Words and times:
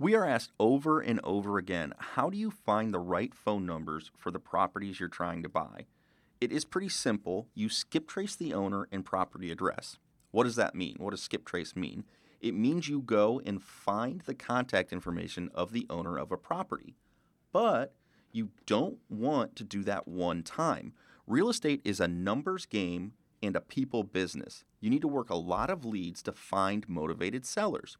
We 0.00 0.14
are 0.14 0.24
asked 0.24 0.52
over 0.60 1.00
and 1.00 1.18
over 1.24 1.58
again 1.58 1.92
how 1.98 2.30
do 2.30 2.38
you 2.38 2.52
find 2.52 2.94
the 2.94 3.00
right 3.00 3.34
phone 3.34 3.66
numbers 3.66 4.12
for 4.16 4.30
the 4.30 4.38
properties 4.38 5.00
you're 5.00 5.08
trying 5.08 5.42
to 5.42 5.48
buy? 5.48 5.86
It 6.40 6.52
is 6.52 6.64
pretty 6.64 6.88
simple. 6.88 7.48
You 7.52 7.68
skip 7.68 8.06
trace 8.06 8.36
the 8.36 8.54
owner 8.54 8.86
and 8.92 9.04
property 9.04 9.50
address. 9.50 9.98
What 10.30 10.44
does 10.44 10.54
that 10.54 10.76
mean? 10.76 10.94
What 10.98 11.10
does 11.10 11.22
skip 11.22 11.44
trace 11.44 11.74
mean? 11.74 12.04
It 12.40 12.54
means 12.54 12.88
you 12.88 13.00
go 13.00 13.42
and 13.44 13.60
find 13.60 14.20
the 14.20 14.34
contact 14.34 14.92
information 14.92 15.50
of 15.52 15.72
the 15.72 15.84
owner 15.90 16.16
of 16.16 16.30
a 16.30 16.36
property. 16.36 16.94
But 17.52 17.92
you 18.30 18.50
don't 18.66 18.98
want 19.08 19.56
to 19.56 19.64
do 19.64 19.82
that 19.82 20.06
one 20.06 20.44
time. 20.44 20.92
Real 21.26 21.48
estate 21.48 21.80
is 21.84 21.98
a 21.98 22.06
numbers 22.06 22.66
game 22.66 23.14
and 23.42 23.56
a 23.56 23.60
people 23.60 24.04
business. 24.04 24.62
You 24.80 24.90
need 24.90 25.02
to 25.02 25.08
work 25.08 25.28
a 25.28 25.34
lot 25.34 25.70
of 25.70 25.84
leads 25.84 26.22
to 26.22 26.32
find 26.32 26.88
motivated 26.88 27.44
sellers. 27.44 27.96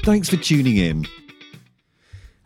Thanks 0.04 0.30
for 0.30 0.38
tuning 0.38 0.78
in. 0.78 1.06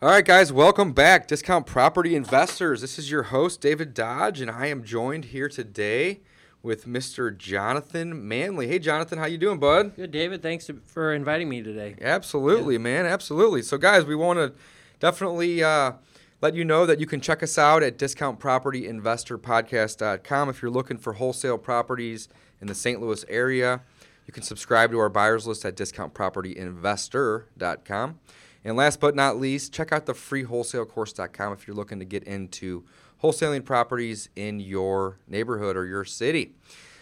All 0.02 0.10
right, 0.10 0.22
guys, 0.22 0.52
welcome 0.52 0.92
back, 0.92 1.26
Discount 1.26 1.64
Property 1.64 2.14
Investors. 2.14 2.82
This 2.82 2.98
is 2.98 3.10
your 3.10 3.22
host, 3.22 3.62
David 3.62 3.94
Dodge, 3.94 4.42
and 4.42 4.50
I 4.50 4.66
am 4.66 4.84
joined 4.84 5.24
here 5.26 5.48
today 5.48 6.20
with 6.64 6.86
Mr. 6.86 7.36
Jonathan 7.36 8.26
Manley. 8.26 8.66
Hey, 8.66 8.78
Jonathan, 8.78 9.18
how 9.18 9.26
you 9.26 9.36
doing, 9.36 9.58
bud? 9.58 9.94
Good, 9.94 10.10
David. 10.10 10.40
Thanks 10.42 10.70
for 10.86 11.12
inviting 11.12 11.46
me 11.48 11.62
today. 11.62 11.94
Absolutely, 12.00 12.76
yeah. 12.76 12.80
man. 12.80 13.04
Absolutely. 13.04 13.60
So, 13.60 13.76
guys, 13.76 14.06
we 14.06 14.14
want 14.16 14.38
to 14.38 14.54
definitely 14.98 15.62
uh, 15.62 15.92
let 16.40 16.54
you 16.54 16.64
know 16.64 16.86
that 16.86 16.98
you 16.98 17.04
can 17.06 17.20
check 17.20 17.42
us 17.42 17.58
out 17.58 17.82
at 17.82 17.98
discountpropertyinvestorpodcast.com 17.98 20.48
if 20.48 20.62
you're 20.62 20.70
looking 20.70 20.96
for 20.96 21.12
wholesale 21.12 21.58
properties 21.58 22.30
in 22.62 22.66
the 22.66 22.74
St. 22.74 22.98
Louis 22.98 23.26
area. 23.28 23.82
You 24.26 24.32
can 24.32 24.42
subscribe 24.42 24.90
to 24.92 24.98
our 24.98 25.10
buyers 25.10 25.46
list 25.46 25.66
at 25.66 25.76
discountpropertyinvestor.com. 25.76 28.18
And 28.66 28.76
last 28.76 29.00
but 29.00 29.14
not 29.14 29.38
least, 29.38 29.74
check 29.74 29.92
out 29.92 30.06
the 30.06 30.14
freewholesalecourse.com 30.14 31.52
if 31.52 31.66
you're 31.66 31.76
looking 31.76 31.98
to 31.98 32.06
get 32.06 32.24
into 32.24 32.84
wholesaling 33.24 33.64
properties 33.64 34.28
in 34.36 34.60
your 34.60 35.18
neighborhood 35.26 35.76
or 35.76 35.86
your 35.86 36.04
city. 36.04 36.54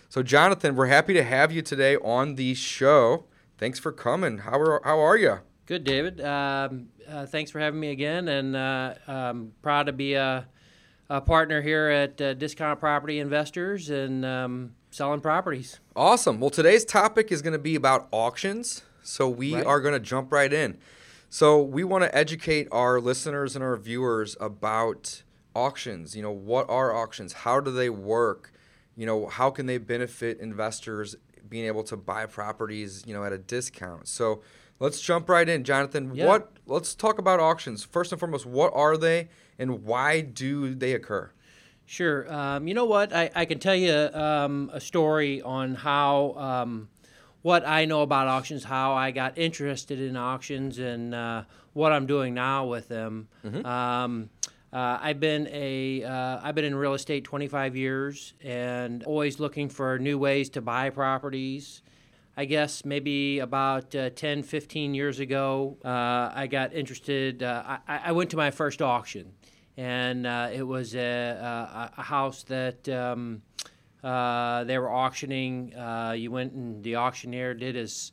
So, 0.08 0.22
Jonathan, 0.22 0.76
we're 0.76 0.86
happy 0.86 1.14
to 1.14 1.24
have 1.24 1.50
you 1.50 1.62
today 1.62 1.96
on 1.96 2.36
the 2.36 2.54
show. 2.54 3.24
Thanks 3.58 3.80
for 3.80 3.90
coming. 3.90 4.38
How 4.38 4.60
are, 4.60 4.80
how 4.84 5.00
are 5.00 5.16
you? 5.16 5.40
Good, 5.66 5.82
David. 5.82 6.20
Um, 6.20 6.90
uh, 7.08 7.26
thanks 7.26 7.50
for 7.50 7.58
having 7.58 7.80
me 7.80 7.90
again, 7.90 8.28
and 8.28 8.54
uh, 8.54 8.94
I'm 9.08 9.52
proud 9.62 9.86
to 9.86 9.92
be 9.92 10.14
a, 10.14 10.46
a 11.10 11.20
partner 11.20 11.60
here 11.60 11.88
at 11.88 12.20
uh, 12.20 12.34
Discount 12.34 12.78
Property 12.78 13.18
Investors 13.18 13.90
and 13.90 14.24
um, 14.24 14.74
selling 14.92 15.20
properties. 15.20 15.80
Awesome. 15.96 16.38
Well, 16.38 16.50
today's 16.50 16.84
topic 16.84 17.32
is 17.32 17.42
going 17.42 17.54
to 17.54 17.58
be 17.58 17.74
about 17.74 18.06
auctions, 18.12 18.82
so 19.02 19.28
we 19.28 19.56
right. 19.56 19.66
are 19.66 19.80
going 19.80 19.94
to 19.94 20.00
jump 20.00 20.30
right 20.30 20.52
in. 20.52 20.78
So 21.30 21.60
we 21.60 21.82
want 21.82 22.04
to 22.04 22.14
educate 22.14 22.68
our 22.70 23.00
listeners 23.00 23.56
and 23.56 23.64
our 23.64 23.76
viewers 23.76 24.36
about 24.38 25.22
auctions. 25.54 26.16
You 26.16 26.22
know, 26.22 26.30
what 26.30 26.68
are 26.68 26.94
auctions? 26.94 27.32
How 27.32 27.60
do 27.60 27.70
they 27.70 27.90
work? 27.90 28.52
You 28.96 29.06
know, 29.06 29.26
how 29.26 29.50
can 29.50 29.66
they 29.66 29.78
benefit 29.78 30.40
investors 30.40 31.16
being 31.48 31.64
able 31.64 31.82
to 31.84 31.96
buy 31.96 32.26
properties, 32.26 33.02
you 33.06 33.14
know, 33.14 33.24
at 33.24 33.32
a 33.32 33.38
discount? 33.38 34.08
So 34.08 34.42
let's 34.78 35.00
jump 35.00 35.28
right 35.28 35.48
in, 35.48 35.64
Jonathan. 35.64 36.12
Yeah. 36.14 36.26
What 36.26 36.52
let's 36.66 36.94
talk 36.94 37.18
about 37.18 37.40
auctions. 37.40 37.84
First 37.84 38.12
and 38.12 38.18
foremost, 38.18 38.46
what 38.46 38.72
are 38.74 38.96
they 38.96 39.28
and 39.58 39.84
why 39.84 40.20
do 40.20 40.74
they 40.74 40.92
occur? 40.92 41.30
Sure. 41.86 42.32
Um, 42.32 42.68
you 42.68 42.74
know 42.74 42.84
what? 42.84 43.12
I, 43.12 43.30
I 43.34 43.44
can 43.44 43.58
tell 43.58 43.74
you 43.74 43.92
um, 43.92 44.70
a 44.72 44.80
story 44.80 45.42
on 45.42 45.74
how 45.74 46.34
um, 46.36 46.88
what 47.42 47.66
I 47.66 47.84
know 47.84 48.02
about 48.02 48.28
auctions, 48.28 48.64
how 48.64 48.94
I 48.94 49.10
got 49.10 49.36
interested 49.36 50.00
in 50.00 50.16
auctions, 50.16 50.78
and 50.78 51.14
uh, 51.14 51.42
what 51.72 51.92
I'm 51.92 52.06
doing 52.06 52.34
now 52.34 52.66
with 52.66 52.88
them. 52.88 53.28
Mm-hmm. 53.44 53.66
Uh, 54.72 54.98
I've 55.02 55.20
been 55.20 55.48
a 55.48 56.00
have 56.00 56.44
uh, 56.44 56.52
been 56.52 56.64
in 56.64 56.74
real 56.74 56.94
estate 56.94 57.24
25 57.24 57.76
years, 57.76 58.32
and 58.42 59.04
always 59.04 59.38
looking 59.38 59.68
for 59.68 59.98
new 59.98 60.16
ways 60.16 60.48
to 60.50 60.62
buy 60.62 60.88
properties. 60.88 61.82
I 62.38 62.46
guess 62.46 62.82
maybe 62.82 63.40
about 63.40 63.94
uh, 63.94 64.08
10, 64.08 64.42
15 64.42 64.94
years 64.94 65.20
ago, 65.20 65.76
uh, 65.84 66.30
I 66.34 66.46
got 66.46 66.72
interested. 66.72 67.42
Uh, 67.42 67.80
I, 67.86 68.00
I, 68.04 68.12
went 68.12 68.30
to 68.30 68.38
my 68.38 68.50
first 68.50 68.80
auction, 68.80 69.32
and 69.76 70.24
it 70.54 70.66
was 70.66 70.94
a, 70.94 71.00
a, 71.00 71.90
a 71.98 72.02
house 72.02 72.42
that. 72.44 72.88
Um, 72.88 73.42
they 74.02 74.78
were 74.78 74.90
auctioning. 74.90 75.72
You 76.16 76.30
went 76.32 76.54
and 76.54 76.82
the 76.82 76.96
auctioneer 76.96 77.54
did 77.54 77.76
his 77.76 78.10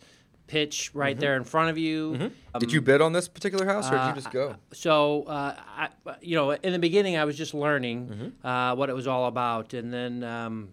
pitch 0.50 0.92
right 0.94 1.16
mm-hmm. 1.16 1.22
there 1.22 1.36
in 1.38 1.46
front 1.46 1.70
of 1.70 1.78
you. 1.78 2.12
Mm-hmm. 2.12 2.24
Um, 2.54 2.60
did 2.60 2.74
you 2.74 2.82
bid 2.82 3.00
on 3.00 3.14
this 3.14 3.30
particular 3.30 3.66
house, 3.66 3.88
or 3.90 3.98
did 3.98 4.08
you 4.08 4.14
just 4.16 4.28
uh, 4.28 4.32
go? 4.32 4.56
so, 4.74 5.24
uh, 5.24 5.56
I, 5.58 5.90
you 6.22 6.36
know, 6.36 6.52
in 6.52 6.74
the 6.74 6.80
beginning, 6.80 7.16
I 7.16 7.24
was 7.24 7.38
just 7.38 7.54
learning 7.54 8.08
mm-hmm. 8.08 8.48
Uh, 8.48 8.76
what 8.76 8.90
it 8.90 8.94
was 8.94 9.08
all 9.08 9.28
about, 9.28 9.74
and 9.74 9.94
then. 9.94 10.24
Um, 10.24 10.70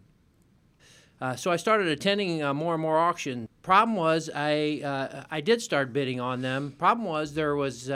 so 1.36 1.50
I 1.50 1.56
started 1.56 1.86
attending 1.86 2.44
more 2.54 2.75
and 2.75 2.82
more 2.82 2.98
auctions. 2.98 3.48
Problem 3.62 3.97
was, 3.97 4.28
I 4.34 5.25
I 5.31 5.41
did 5.41 5.62
start 5.62 5.92
bidding 5.92 6.20
on 6.20 6.42
them. 6.42 6.75
Problem 6.76 7.06
was, 7.06 7.32
there 7.32 7.56
was 7.56 7.91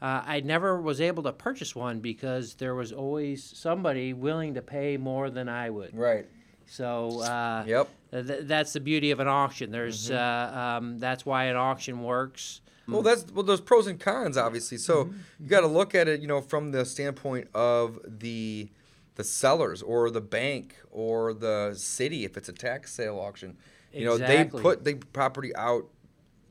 uh, 0.00 0.22
I 0.26 0.40
never 0.40 0.80
was 0.80 1.00
able 1.00 1.22
to 1.22 1.32
purchase 1.32 1.74
one 1.74 2.00
because 2.00 2.54
there 2.54 2.74
was 2.74 2.92
always 2.92 3.42
somebody 3.42 4.12
willing 4.12 4.54
to 4.54 4.62
pay 4.62 4.96
more 4.96 5.30
than 5.30 5.48
I 5.48 5.70
would. 5.70 5.96
Right. 5.96 6.26
So 6.66 7.20
uh, 7.22 7.64
yep, 7.66 7.88
th- 8.22 8.40
that's 8.44 8.72
the 8.72 8.80
beauty 8.80 9.10
of 9.10 9.20
an 9.20 9.28
auction. 9.28 9.70
There's 9.70 10.10
mm-hmm. 10.10 10.56
uh, 10.56 10.60
um, 10.60 10.98
that's 10.98 11.26
why 11.26 11.44
an 11.44 11.56
auction 11.56 12.02
works. 12.02 12.60
Well, 12.88 13.02
that's 13.02 13.26
well. 13.32 13.42
There's 13.42 13.60
pros 13.60 13.86
and 13.86 13.98
cons, 13.98 14.36
obviously. 14.36 14.78
So 14.78 15.04
mm-hmm. 15.04 15.16
you 15.40 15.48
got 15.48 15.60
to 15.60 15.66
look 15.66 15.94
at 15.94 16.06
it, 16.06 16.20
you 16.20 16.28
know, 16.28 16.40
from 16.40 16.70
the 16.70 16.84
standpoint 16.84 17.48
of 17.54 17.98
the 18.06 18.68
the 19.16 19.24
sellers 19.24 19.82
or 19.82 20.10
the 20.10 20.20
bank 20.20 20.76
or 20.90 21.32
the 21.34 21.74
city 21.74 22.24
if 22.24 22.36
it's 22.36 22.48
a 22.48 22.52
tax 22.52 22.92
sale 22.92 23.18
auction. 23.18 23.56
You 23.92 24.12
exactly. 24.12 24.36
know, 24.36 24.44
they 24.44 24.62
put 24.62 24.84
the 24.84 24.94
property 25.12 25.56
out 25.56 25.86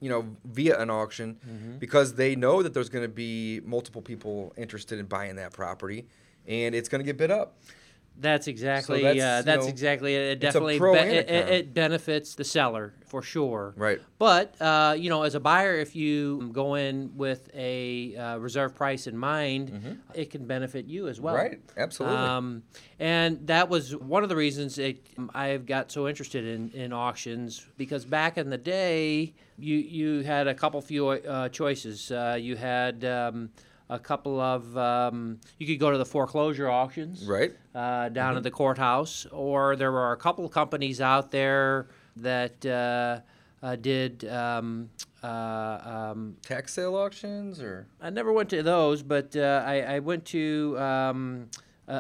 you 0.02 0.10
know, 0.10 0.36
via 0.44 0.78
an 0.80 0.90
auction 0.90 1.36
mm-hmm. 1.36 1.78
because 1.78 2.16
they 2.16 2.36
know 2.36 2.62
that 2.62 2.74
there's 2.74 2.90
going 2.90 3.04
to 3.04 3.10
be 3.10 3.62
multiple 3.64 4.02
people 4.02 4.54
interested 4.58 5.00
in 5.00 5.06
buying 5.06 5.36
that 5.38 5.54
property 5.54 6.06
and 6.48 6.76
it's 6.76 6.90
going 6.90 7.00
to 7.00 7.06
get 7.06 7.18
bid 7.18 7.32
up. 7.32 7.58
That's 8.18 8.48
exactly. 8.48 9.02
So 9.02 9.04
that's, 9.04 9.22
uh, 9.22 9.42
that's 9.42 9.66
know, 9.66 9.70
exactly. 9.70 10.16
It 10.16 10.40
definitely 10.40 10.80
be- 10.80 10.86
it, 10.86 11.30
it, 11.30 11.74
benefits 11.74 12.36
the 12.36 12.44
seller 12.44 12.94
for 13.08 13.22
sure. 13.22 13.74
Right. 13.76 14.02
But 14.18 14.60
uh, 14.62 14.96
you 14.98 15.10
know, 15.10 15.24
as 15.24 15.36
a 15.36 15.40
buyer, 15.40 15.76
if 15.76 15.96
you 15.96 16.50
go 16.54 16.76
in 16.76 17.12
with 17.16 17.50
a 17.54 18.16
uh, 18.16 18.38
reserve 18.38 18.76
price 18.76 19.08
in 19.08 19.18
mind, 19.18 19.72
mm-hmm. 19.72 19.94
it 20.14 20.30
can 20.30 20.46
benefit 20.46 20.86
you 20.86 21.08
as 21.08 21.20
well. 21.20 21.36
Right. 21.36 21.60
Absolutely. 21.78 22.18
Um, 22.18 22.64
and 23.00 23.46
that 23.48 23.70
was 23.70 23.96
one 23.96 24.24
of 24.24 24.30
the 24.30 24.36
reasons 24.36 24.78
it, 24.78 25.06
I've 25.34 25.66
got 25.66 25.92
so 25.92 26.08
interested 26.08 26.46
in, 26.46 26.72
in 26.72 26.94
auctions 26.94 27.66
because 27.78 28.06
back 28.06 28.38
in 28.38 28.50
the 28.50 28.58
day, 28.58 29.34
you 29.58 29.76
you 29.78 30.22
had 30.22 30.48
a 30.48 30.54
couple 30.54 30.82
few 30.82 31.10
uh, 31.10 31.50
choices. 31.50 32.12
Uh, 32.12 32.38
you 32.40 32.56
had 32.56 33.04
um, 33.04 33.50
a 33.90 34.00
couple 34.00 34.40
of 34.40 34.76
um, 34.78 35.40
you 35.60 35.68
could 35.68 35.80
go 35.80 35.92
to 35.92 35.98
the 35.98 36.06
foreclosure 36.06 36.70
auctions 36.70 37.26
right. 37.26 37.54
uh, 37.74 38.10
down 38.10 38.32
mm-hmm. 38.32 38.38
at 38.38 38.44
the 38.44 38.52
courthouse 38.52 39.28
or 39.32 39.76
there 39.76 39.92
were 39.92 40.12
a 40.12 40.18
couple 40.18 40.48
companies 40.50 41.02
out 41.02 41.32
there 41.32 41.88
that 42.16 42.66
uh, 42.66 43.20
uh, 43.66 43.76
did 43.76 44.26
um, 44.26 44.90
uh, 45.24 46.08
um, 46.14 46.38
tax 46.42 46.74
sale 46.74 46.96
auctions 46.96 47.62
or? 47.62 47.88
I 48.02 48.10
never 48.10 48.34
went 48.34 48.50
to 48.50 48.64
those 48.64 49.04
but 49.04 49.36
uh, 49.36 49.64
I, 49.66 49.82
I, 49.82 50.00
went 50.00 50.26
to 50.26 50.76
um, 50.80 51.50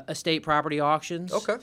estate 0.08 0.42
property 0.42 0.80
auctions. 0.80 1.32
Okay. 1.32 1.58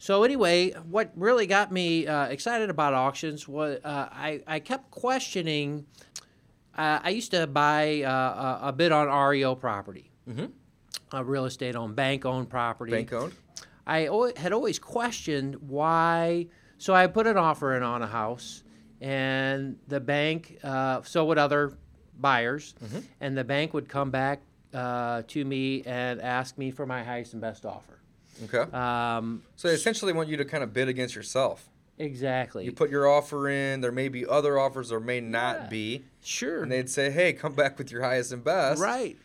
So 0.00 0.22
anyway, 0.22 0.70
what 0.88 1.10
really 1.16 1.46
got 1.46 1.72
me 1.72 2.06
uh, 2.06 2.26
excited 2.26 2.70
about 2.70 2.94
auctions 2.94 3.48
was 3.48 3.80
uh, 3.84 4.08
I, 4.12 4.42
I 4.46 4.60
kept 4.60 4.92
questioning 4.92 5.86
uh, 6.78 7.00
I 7.02 7.10
used 7.10 7.32
to 7.32 7.46
buy 7.46 8.02
uh, 8.02 8.58
a 8.68 8.72
bid 8.72 8.92
on 8.92 9.08
REO 9.28 9.54
property. 9.56 10.10
Mm-hmm. 10.28 10.46
uh, 11.16 11.24
real 11.24 11.46
estate 11.46 11.74
owned, 11.74 11.96
bank 11.96 12.24
owned 12.26 12.48
property. 12.50 12.92
Bank 12.92 13.12
owned. 13.12 13.32
I 13.86 14.08
had 14.36 14.52
always 14.52 14.78
questioned 14.78 15.56
why. 15.56 16.46
So 16.78 16.94
I 16.94 17.06
put 17.08 17.26
an 17.26 17.36
offer 17.38 17.76
in 17.76 17.82
on 17.82 18.02
a 18.02 18.06
house, 18.06 18.62
and 19.00 19.78
the 19.88 19.98
bank, 20.00 20.58
uh, 20.62 21.02
so 21.02 21.24
would 21.24 21.38
other 21.38 21.72
buyers, 22.20 22.74
Mm-hmm. 22.84 22.98
and 23.20 23.36
the 23.36 23.44
bank 23.44 23.72
would 23.74 23.88
come 23.88 24.10
back 24.10 24.42
uh, 24.74 25.22
to 25.28 25.44
me 25.44 25.82
and 25.86 26.20
ask 26.20 26.58
me 26.58 26.70
for 26.70 26.84
my 26.86 27.02
highest 27.02 27.32
and 27.32 27.40
best 27.42 27.64
offer. 27.64 27.98
Okay. 28.44 28.70
Um, 28.76 29.42
So 29.56 29.68
they 29.68 29.74
essentially 29.74 30.12
want 30.12 30.28
you 30.28 30.36
to 30.36 30.44
kind 30.44 30.62
of 30.62 30.72
bid 30.72 30.88
against 30.88 31.14
yourself. 31.16 31.68
Exactly. 31.98 32.64
You 32.64 32.72
put 32.72 32.90
your 32.90 33.08
offer 33.08 33.48
in. 33.48 33.80
There 33.80 33.92
may 33.92 34.08
be 34.08 34.26
other 34.26 34.58
offers, 34.58 34.88
there 34.90 35.00
may 35.00 35.20
not 35.20 35.56
Yeah. 35.62 35.68
be, 35.68 36.04
sure. 36.22 36.62
and 36.62 36.72
they'd 36.72 36.88
say, 36.90 37.10
"Hey, 37.10 37.32
come 37.32 37.54
back 37.54 37.78
with 37.78 37.90
your 37.92 38.02
highest 38.02 38.32
and 38.32 38.42
best." 38.44 38.80
Right. 38.80 39.16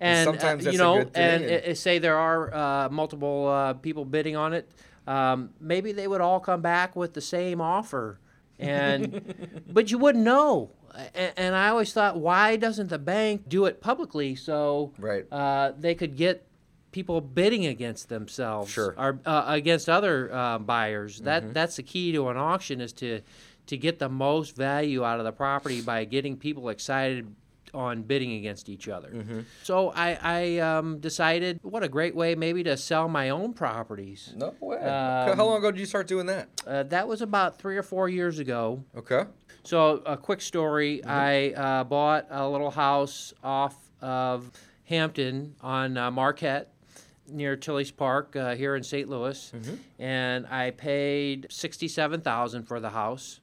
And 0.00 0.18
And, 0.18 0.24
sometimes 0.40 0.62
uh, 0.62 0.70
that's 0.70 0.76
you 0.76 0.82
a 0.82 0.84
know, 0.84 0.98
good 1.04 1.14
thing, 1.14 1.22
and, 1.22 1.44
and- 1.44 1.64
uh, 1.72 1.74
say 1.74 1.98
there 2.00 2.16
are 2.16 2.52
uh, 2.52 2.88
multiple 2.88 3.46
uh, 3.48 3.74
people 3.74 4.04
bidding 4.04 4.34
on 4.36 4.52
it. 4.52 4.68
Um, 5.06 5.50
maybe 5.60 5.92
they 5.92 6.08
would 6.08 6.20
all 6.20 6.40
come 6.40 6.60
back 6.60 6.96
with 6.96 7.14
the 7.14 7.20
same 7.20 7.60
offer, 7.60 8.18
and 8.58 9.62
but 9.72 9.90
you 9.90 9.98
wouldn't 9.98 10.24
know. 10.24 10.70
And, 11.14 11.32
and 11.36 11.54
I 11.54 11.68
always 11.68 11.92
thought, 11.92 12.18
why 12.18 12.56
doesn't 12.56 12.88
the 12.88 12.98
bank 12.98 13.48
do 13.48 13.64
it 13.64 13.80
publicly 13.80 14.34
so 14.34 14.92
Right. 14.98 15.24
uh, 15.32 15.72
they 15.78 15.94
could 15.94 16.16
get 16.16 16.46
people 16.92 17.20
bidding 17.20 17.66
against 17.66 18.08
themselves 18.08 18.70
Sure. 18.70 18.94
or 18.96 19.18
uh, 19.26 19.44
against 19.48 19.88
other 19.88 20.32
uh, 20.32 20.58
buyers? 20.58 21.16
Mm-hmm. 21.16 21.24
That 21.24 21.54
that's 21.54 21.76
the 21.76 21.82
key 21.82 22.12
to 22.12 22.28
an 22.28 22.36
auction 22.36 22.80
is 22.80 22.92
to 22.94 23.20
to 23.66 23.76
get 23.76 23.98
the 23.98 24.08
most 24.08 24.56
value 24.56 25.04
out 25.04 25.18
of 25.18 25.24
the 25.24 25.32
property 25.32 25.80
by 25.80 26.04
getting 26.04 26.36
people 26.36 26.68
excited 26.68 27.34
on 27.74 28.02
bidding 28.02 28.32
against 28.34 28.68
each 28.68 28.86
other. 28.88 29.08
Mm-hmm. 29.08 29.40
So 29.62 29.92
I, 29.96 30.18
I 30.20 30.58
um, 30.58 30.98
decided 30.98 31.58
what 31.62 31.82
a 31.82 31.88
great 31.88 32.14
way 32.14 32.34
maybe 32.34 32.62
to 32.64 32.76
sell 32.76 33.08
my 33.08 33.30
own 33.30 33.54
properties. 33.54 34.34
No 34.36 34.54
way. 34.60 34.76
Um, 34.76 35.36
How 35.36 35.46
long 35.46 35.56
ago 35.58 35.70
did 35.70 35.80
you 35.80 35.86
start 35.86 36.06
doing 36.06 36.26
that? 36.26 36.48
Uh, 36.66 36.82
that 36.84 37.08
was 37.08 37.22
about 37.22 37.58
three 37.58 37.78
or 37.78 37.82
four 37.82 38.08
years 38.10 38.38
ago. 38.38 38.84
Okay. 38.96 39.24
So 39.64 40.02
a 40.04 40.16
quick 40.16 40.40
story: 40.42 40.98
Mm-hmm. 40.98 41.10
I 41.10 41.52
uh, 41.52 41.84
bought 41.84 42.26
a 42.30 42.46
little 42.48 42.70
house 42.70 43.32
off 43.42 43.76
of 44.02 44.50
Hampton 44.84 45.54
on 45.62 45.96
uh, 45.96 46.10
Marquette 46.10 46.68
near 47.28 47.56
Tilles 47.56 47.90
Park 47.90 48.34
uh, 48.36 48.54
here 48.54 48.74
in 48.76 48.82
St. 48.82 49.08
Louis, 49.08 49.52
Mm-hmm. 49.54 49.74
and 50.02 50.46
I 50.46 50.70
paid 50.70 51.46
sixty-seven 51.50 52.20
thousand 52.22 52.64
for 52.64 52.80
the 52.80 52.90
house. 52.90 53.40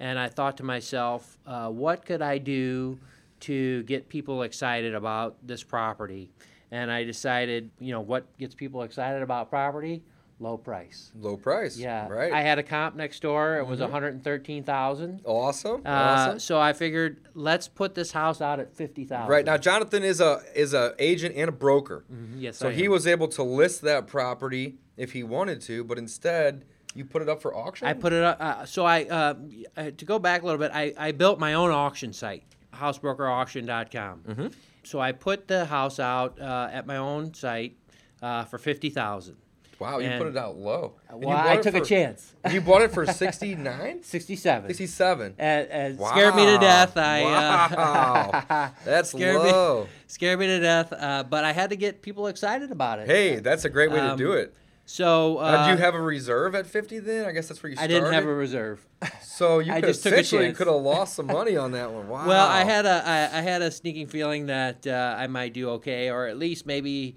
And 0.00 0.16
I 0.16 0.28
thought 0.28 0.56
to 0.58 0.62
myself, 0.62 1.36
uh, 1.44 1.68
what 1.70 2.06
could 2.06 2.22
I 2.22 2.38
do 2.38 3.00
to 3.40 3.82
get 3.82 4.08
people 4.08 4.42
excited 4.44 4.94
about 4.94 5.36
this 5.44 5.64
property? 5.64 6.30
And 6.70 6.88
I 6.90 7.02
decided, 7.02 7.70
you 7.80 7.90
know, 7.92 8.00
what 8.00 8.24
gets 8.38 8.54
people 8.54 8.82
excited 8.82 9.22
about 9.22 9.50
property? 9.50 10.04
Low 10.40 10.56
price. 10.56 11.10
Low 11.18 11.36
price. 11.36 11.76
Yeah. 11.76 12.06
Right. 12.08 12.32
I 12.32 12.42
had 12.42 12.58
a 12.60 12.62
comp 12.62 12.94
next 12.94 13.20
door. 13.20 13.58
It 13.58 13.66
was 13.66 13.80
one 13.80 13.90
hundred 13.90 14.14
and 14.14 14.22
thirteen 14.22 14.62
thousand. 14.62 15.20
awesome. 15.24 15.82
Uh, 15.84 15.88
awesome. 15.88 16.38
So 16.38 16.60
I 16.60 16.72
figured 16.72 17.26
let's 17.34 17.66
put 17.66 17.96
this 17.96 18.12
house 18.12 18.40
out 18.40 18.60
at 18.60 18.72
fifty 18.72 19.04
thousand. 19.04 19.30
Right 19.30 19.44
now, 19.44 19.56
Jonathan 19.56 20.04
is 20.04 20.20
a 20.20 20.42
is 20.54 20.74
a 20.74 20.94
agent 21.00 21.34
and 21.36 21.48
a 21.48 21.52
broker. 21.52 22.04
Yes. 22.36 22.56
So 22.56 22.68
I 22.68 22.72
he 22.72 22.84
am. 22.84 22.92
was 22.92 23.06
able 23.06 23.26
to 23.28 23.42
list 23.42 23.82
that 23.82 24.06
property 24.06 24.76
if 24.96 25.12
he 25.12 25.24
wanted 25.24 25.60
to, 25.62 25.82
but 25.82 25.98
instead 25.98 26.64
you 26.94 27.04
put 27.04 27.20
it 27.20 27.28
up 27.28 27.42
for 27.42 27.54
auction. 27.54 27.88
I 27.88 27.94
put 27.94 28.12
it 28.12 28.22
up. 28.22 28.40
Uh, 28.40 28.64
so 28.64 28.84
I 28.84 29.04
uh, 29.04 29.34
uh, 29.76 29.90
to 29.96 30.04
go 30.04 30.20
back 30.20 30.42
a 30.42 30.46
little 30.46 30.60
bit. 30.60 30.70
I, 30.72 30.94
I 30.96 31.12
built 31.12 31.40
my 31.40 31.54
own 31.54 31.70
auction 31.70 32.12
site, 32.12 32.44
housebrokerauction.com. 32.74 34.22
Mm-hmm. 34.26 34.46
So 34.84 35.00
I 35.00 35.12
put 35.12 35.48
the 35.48 35.64
house 35.64 35.98
out 35.98 36.40
uh, 36.40 36.68
at 36.72 36.86
my 36.86 36.96
own 36.96 37.34
site 37.34 37.76
uh, 38.22 38.44
for 38.44 38.58
fifty 38.58 38.90
thousand. 38.90 39.36
Wow, 39.78 39.98
you 39.98 40.10
put 40.18 40.26
it 40.26 40.36
out 40.36 40.56
low. 40.56 40.94
And 41.08 41.24
Well, 41.24 41.36
I 41.36 41.56
took 41.58 41.74
a 41.74 41.80
chance. 41.80 42.34
You 42.50 42.60
bought 42.60 42.82
it 42.82 42.92
for 42.92 43.04
69? 43.12 44.02
Sixty-seven. 44.02 44.68
67. 44.70 45.34
And, 45.38 45.68
and 45.68 45.98
scared 46.00 46.34
me 46.34 46.46
to 46.46 46.58
death. 46.58 46.96
I 46.96 47.22
Wow. 47.22 48.30
uh, 48.50 48.68
That's 48.84 49.10
scared 49.10 49.42
me- 49.42 49.50
low. 49.52 49.86
scared 50.06 50.38
me 50.40 50.46
to 50.46 50.60
death. 50.60 50.92
Uh, 50.92 51.24
but 51.28 51.44
I 51.44 51.52
had 51.52 51.70
to 51.70 51.76
get 51.76 52.02
people 52.02 52.26
excited 52.26 52.72
about 52.72 52.98
it. 53.00 53.06
Hey, 53.06 53.36
that's 53.40 53.64
a 53.64 53.68
great 53.70 53.90
way 53.90 54.00
to 54.00 54.16
do 54.16 54.32
Um, 54.32 54.38
it. 54.38 54.54
So 54.86 55.36
uh, 55.36 55.66
do 55.66 55.72
you 55.72 55.76
have 55.76 55.94
a 55.94 56.00
reserve 56.00 56.54
at 56.54 56.66
50 56.66 57.00
then? 57.00 57.26
I 57.26 57.32
guess 57.32 57.46
that's 57.48 57.62
where 57.62 57.68
you 57.68 57.76
started. 57.76 57.94
I 57.94 57.98
didn't 57.98 58.14
have 58.14 58.24
a 58.24 58.32
reserve. 58.32 58.86
So 59.22 59.58
you 59.58 59.70
could 59.74 59.84
essentially 59.84 60.50
could 60.54 60.66
have 60.66 60.76
lost 60.76 61.14
some 61.14 61.26
money 61.26 61.58
on 61.58 61.72
that 61.72 61.92
one. 61.92 62.08
Wow. 62.08 62.26
Well, 62.26 62.46
I 62.46 62.64
had 62.64 62.86
a 62.86 63.02
I, 63.06 63.38
I 63.38 63.42
had 63.42 63.60
a 63.60 63.70
sneaking 63.70 64.06
feeling 64.06 64.46
that 64.46 64.86
uh, 64.86 65.14
I 65.18 65.26
might 65.26 65.52
do 65.52 65.68
okay, 65.72 66.08
or 66.10 66.26
at 66.26 66.38
least 66.38 66.64
maybe 66.64 67.16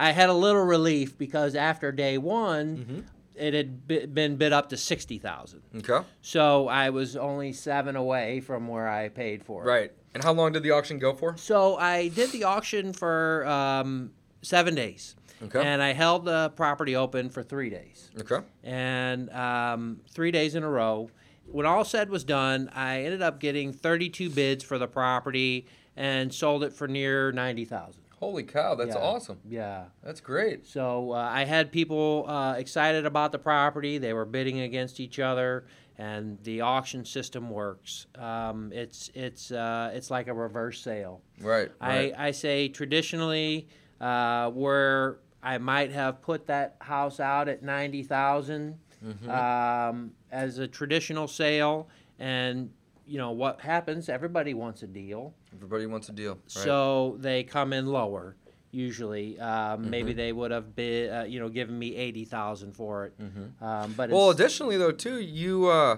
I 0.00 0.12
had 0.12 0.28
a 0.30 0.32
little 0.34 0.62
relief 0.64 1.18
because 1.18 1.54
after 1.54 1.90
day 1.92 2.16
one, 2.18 2.76
Mm-hmm. 2.78 3.00
it 3.34 3.52
had 3.54 3.86
bi- 3.88 4.06
been 4.06 4.36
bid 4.36 4.52
up 4.52 4.68
to 4.70 4.76
sixty 4.76 5.18
thousand. 5.18 5.62
Okay. 5.76 6.06
So 6.22 6.68
I 6.68 6.90
was 6.90 7.16
only 7.16 7.52
seven 7.52 7.96
away 7.96 8.40
from 8.40 8.68
where 8.68 8.88
I 8.88 9.08
paid 9.10 9.42
for 9.44 9.64
it. 9.64 9.66
Right. 9.68 9.92
And 10.14 10.22
how 10.24 10.32
long 10.32 10.52
did 10.52 10.62
the 10.62 10.70
auction 10.70 10.98
go 10.98 11.12
for? 11.14 11.36
So 11.36 11.76
I 11.76 12.08
did 12.08 12.30
the 12.30 12.44
auction 12.44 12.92
for 12.92 13.46
um, 13.46 14.12
seven 14.42 14.74
days, 14.74 15.14
Okay. 15.42 15.60
and 15.62 15.82
I 15.82 15.92
held 15.92 16.24
the 16.24 16.50
property 16.56 16.96
open 16.96 17.28
for 17.28 17.42
three 17.42 17.68
days. 17.70 18.10
Okay. 18.20 18.38
and 18.64 19.28
um, 19.30 20.00
three 20.10 20.30
days 20.30 20.54
in 20.54 20.62
a 20.62 20.68
row. 20.70 21.10
When 21.50 21.64
all 21.66 21.84
said 21.84 22.10
was 22.10 22.24
done, 22.24 22.70
I 22.74 23.02
ended 23.04 23.22
up 23.22 23.40
getting 23.40 23.72
32 23.72 24.28
bids 24.30 24.62
for 24.64 24.76
the 24.78 24.86
property 24.86 25.66
and 25.96 26.32
sold 26.32 26.62
it 26.62 26.72
for 26.74 26.86
near 26.86 27.32
90,000. 27.32 28.02
Holy 28.20 28.42
cow, 28.42 28.74
that's 28.74 28.94
Yeah. 28.96 29.00
awesome. 29.00 29.38
Yeah. 29.48 29.84
That's 30.02 30.20
great. 30.20 30.66
So 30.66 31.12
uh, 31.12 31.16
I 31.32 31.44
had 31.44 31.70
people 31.70 32.24
uh, 32.28 32.54
excited 32.54 33.06
about 33.06 33.32
the 33.32 33.38
property. 33.38 33.98
They 33.98 34.12
were 34.12 34.24
bidding 34.24 34.60
against 34.60 34.98
each 35.00 35.18
other, 35.20 35.66
and 35.96 36.38
the 36.42 36.60
auction 36.62 37.04
system 37.04 37.48
works. 37.50 38.06
Um, 38.16 38.72
it's 38.74 39.10
it's 39.14 39.52
uh, 39.52 39.90
it's 39.94 40.10
like 40.10 40.26
a 40.28 40.34
reverse 40.34 40.80
sale. 40.80 41.22
Right. 41.40 41.70
right. 41.80 42.12
I, 42.18 42.28
I 42.28 42.30
say 42.32 42.68
traditionally, 42.68 43.68
uh, 44.00 44.50
where 44.50 45.18
I 45.42 45.58
might 45.58 45.92
have 45.92 46.20
put 46.20 46.46
that 46.48 46.76
house 46.80 47.20
out 47.20 47.48
at 47.48 47.62
90000 47.62 48.78
Mm-hmm. 49.06 49.30
um, 49.30 50.10
as 50.32 50.58
a 50.58 50.66
traditional 50.66 51.28
sale, 51.28 51.88
and 52.18 52.70
you 53.08 53.18
know 53.18 53.30
what 53.32 53.60
happens? 53.60 54.08
Everybody 54.08 54.54
wants 54.54 54.82
a 54.82 54.86
deal, 54.86 55.34
Everybody 55.54 55.86
wants 55.86 56.08
a 56.08 56.12
deal. 56.12 56.32
Right. 56.34 56.40
so 56.50 57.16
they 57.20 57.42
come 57.44 57.72
in 57.72 57.86
lower. 57.86 58.36
Usually, 58.70 59.40
um, 59.40 59.88
maybe 59.88 60.10
Mm-hmm. 60.10 60.18
they 60.18 60.32
would 60.32 60.50
have 60.50 60.76
bid, 60.76 61.10
uh, 61.10 61.22
you 61.24 61.40
know, 61.40 61.48
given 61.48 61.78
me 61.78 61.96
eighty 61.96 62.24
thousand 62.26 62.72
for 62.74 63.06
it. 63.06 63.14
Um, 63.18 63.94
but 63.96 64.10
Mm-hmm. 64.10 64.12
well, 64.12 64.30
it's- 64.30 64.34
additionally 64.34 64.76
though 64.76 64.92
too, 64.92 65.18
you 65.20 65.66
uh, 65.68 65.96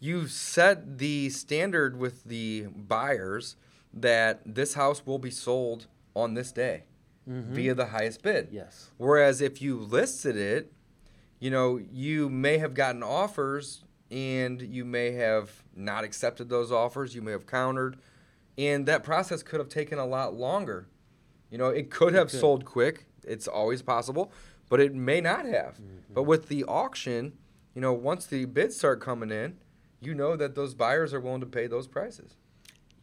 you 0.00 0.26
set 0.26 0.98
the 0.98 1.30
standard 1.30 1.96
with 1.96 2.24
the 2.24 2.66
buyers 2.76 3.54
that 3.94 4.40
this 4.44 4.74
house 4.74 5.06
will 5.06 5.18
be 5.20 5.30
sold 5.30 5.86
on 6.14 6.34
this 6.34 6.50
day 6.52 6.84
via 7.26 7.74
the 7.74 7.86
highest 7.86 8.22
bid. 8.22 8.46
Mm-hmm. 8.46 8.54
yes, 8.56 8.90
Whereas 8.96 9.40
if 9.40 9.62
you 9.62 9.78
listed 9.78 10.36
it, 10.36 10.72
you 11.38 11.50
know, 11.50 11.76
you 11.92 12.28
may 12.28 12.58
have 12.58 12.74
gotten 12.74 13.02
offers 13.02 13.84
and 14.10 14.60
you 14.62 14.84
may 14.84 15.12
have 15.12 15.62
not 15.74 16.04
accepted 16.04 16.48
those 16.48 16.72
offers, 16.72 17.14
you 17.14 17.22
may 17.22 17.32
have 17.32 17.46
countered, 17.46 17.98
and 18.56 18.86
that 18.86 19.02
process 19.04 19.42
could 19.42 19.60
have 19.60 19.68
taken 19.68 19.98
a 19.98 20.06
lot 20.06 20.34
longer. 20.34 20.88
You 21.50 21.58
know, 21.58 21.66
it 21.68 21.90
could 21.90 22.14
have 22.14 22.30
could. 22.30 22.40
sold 22.40 22.64
quick, 22.64 23.06
it's 23.24 23.46
always 23.48 23.82
possible, 23.82 24.32
but 24.68 24.80
it 24.80 24.94
may 24.94 25.20
not 25.20 25.44
have. 25.46 25.74
Mm-hmm. 25.74 26.14
But 26.14 26.24
with 26.24 26.48
the 26.48 26.64
auction, 26.64 27.34
you 27.74 27.80
know, 27.80 27.92
once 27.92 28.26
the 28.26 28.44
bids 28.46 28.76
start 28.76 29.00
coming 29.00 29.30
in, 29.30 29.56
you 30.00 30.14
know 30.14 30.36
that 30.36 30.54
those 30.54 30.74
buyers 30.74 31.12
are 31.14 31.20
willing 31.20 31.40
to 31.40 31.46
pay 31.46 31.66
those 31.66 31.86
prices. 31.88 32.36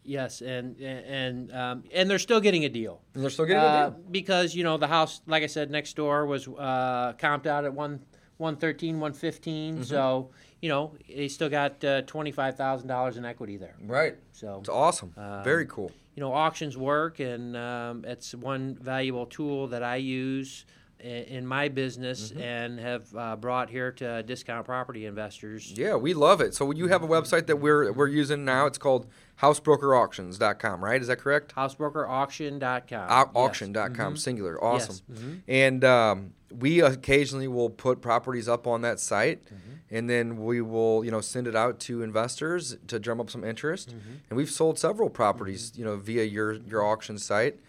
yes, 0.03 0.41
and 0.41 0.79
and 0.79 1.51
um, 1.51 1.83
and 1.93 2.09
they're 2.09 2.19
still 2.19 2.39
getting 2.39 2.63
a 2.65 2.69
deal. 2.69 3.01
And 3.13 3.23
they're 3.23 3.29
still 3.31 3.45
getting 3.45 3.63
Uh, 3.63 3.87
a 3.87 3.91
deal. 3.91 4.03
because 4.11 4.55
you 4.55 4.63
know 4.63 4.77
the 4.77 4.87
house, 4.87 5.21
like 5.27 5.43
I 5.43 5.47
said, 5.47 5.71
next 5.71 5.95
door 5.95 6.25
was 6.25 6.47
uh, 6.47 7.13
comped 7.17 7.47
out 7.47 7.65
at 7.65 7.73
one 7.73 8.01
one 8.37 8.55
thirteen, 8.57 8.99
one 8.99 9.13
Mm-hmm. 9.13 9.81
So 9.83 10.29
you 10.61 10.69
know 10.69 10.95
they 11.07 11.27
still 11.27 11.49
got 11.49 11.83
uh, 11.83 12.01
twenty 12.03 12.31
five 12.31 12.55
thousand 12.57 12.87
dollars 12.87 13.17
in 13.17 13.25
equity 13.25 13.57
there. 13.57 13.75
Right. 13.83 14.15
So 14.33 14.57
It's 14.59 14.69
awesome. 14.69 15.13
Um, 15.17 15.43
Very 15.43 15.65
cool. 15.67 15.91
you 16.15 16.21
know 16.21 16.33
auctions 16.33 16.77
work, 16.77 17.19
and 17.19 17.55
um, 17.57 18.03
it's 18.05 18.33
one 18.33 18.77
valuable 18.81 19.25
tool 19.25 19.67
that 19.67 19.83
I 19.83 19.97
use 19.97 20.65
in 21.01 21.45
my 21.45 21.67
business 21.67 22.31
Mm-hmm. 22.31 22.41
and 22.41 22.79
have 22.79 23.15
uh, 23.15 23.35
brought 23.35 23.69
here 23.69 23.91
to 23.91 24.23
discount 24.23 24.65
property 24.65 25.05
investors. 25.05 25.71
Yeah, 25.75 25.95
we 25.97 26.13
love 26.13 26.39
it. 26.41 26.55
So 26.55 26.71
you 26.71 26.87
have 26.87 27.03
a 27.03 27.07
website 27.07 27.45
that 27.47 27.57
we're 27.57 27.91
we're 27.91 28.07
using 28.07 28.43
now. 28.45 28.65
It's 28.65 28.77
called 28.79 29.05
housebrokerauctions.com, 29.41 30.83
right? 30.83 31.01
Is 31.01 31.07
that 31.07 31.17
correct? 31.19 31.53
Housebrokerauction.com. 31.55 33.07
Au- 33.09 33.19
Yes. 33.19 33.29
auction.com, 33.35 34.17
singular. 34.17 34.61
Awesome. 34.63 34.95
Yes. 35.09 35.19
Mhm. 35.21 35.41
And 35.47 35.83
um, 35.83 36.33
we 36.59 36.81
occasionally 36.81 37.47
will 37.47 37.69
put 37.69 38.01
properties 38.01 38.47
up 38.47 38.67
on 38.67 38.81
that 38.81 38.99
site, 38.99 39.41
and 39.89 40.09
then 40.09 40.43
we 40.43 40.61
will, 40.61 41.03
you 41.05 41.11
know, 41.11 41.21
send 41.21 41.47
it 41.47 41.55
out 41.55 41.79
to 41.81 42.01
investors 42.01 42.77
to 42.87 42.99
drum 42.99 43.19
up 43.19 43.29
some 43.29 43.43
interest. 43.43 43.93
And 44.29 44.37
we've 44.37 44.49
sold 44.49 44.79
several 44.79 45.09
properties, 45.09 45.73
you 45.75 45.85
know, 45.85 45.95
via 45.95 46.23
your 46.23 46.53
your 46.53 46.83
auction 46.83 47.17
site. 47.17 47.59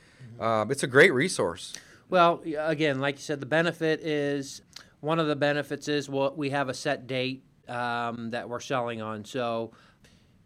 Um, 0.40 0.70
it's 0.70 0.82
a 0.82 0.86
great 0.86 1.12
resource. 1.12 1.74
Well, 2.08 2.42
again, 2.58 3.00
like 3.00 3.16
you 3.16 3.22
said, 3.22 3.40
the 3.40 3.46
benefit 3.46 4.00
is 4.00 4.62
one 5.00 5.18
of 5.18 5.26
the 5.26 5.36
benefits 5.36 5.88
is 5.88 6.08
what 6.08 6.36
we 6.36 6.50
have 6.50 6.68
a 6.68 6.74
set 6.74 7.06
date 7.06 7.42
um, 7.68 8.30
that 8.30 8.48
we're 8.48 8.60
selling 8.60 9.02
on. 9.02 9.24
So 9.24 9.72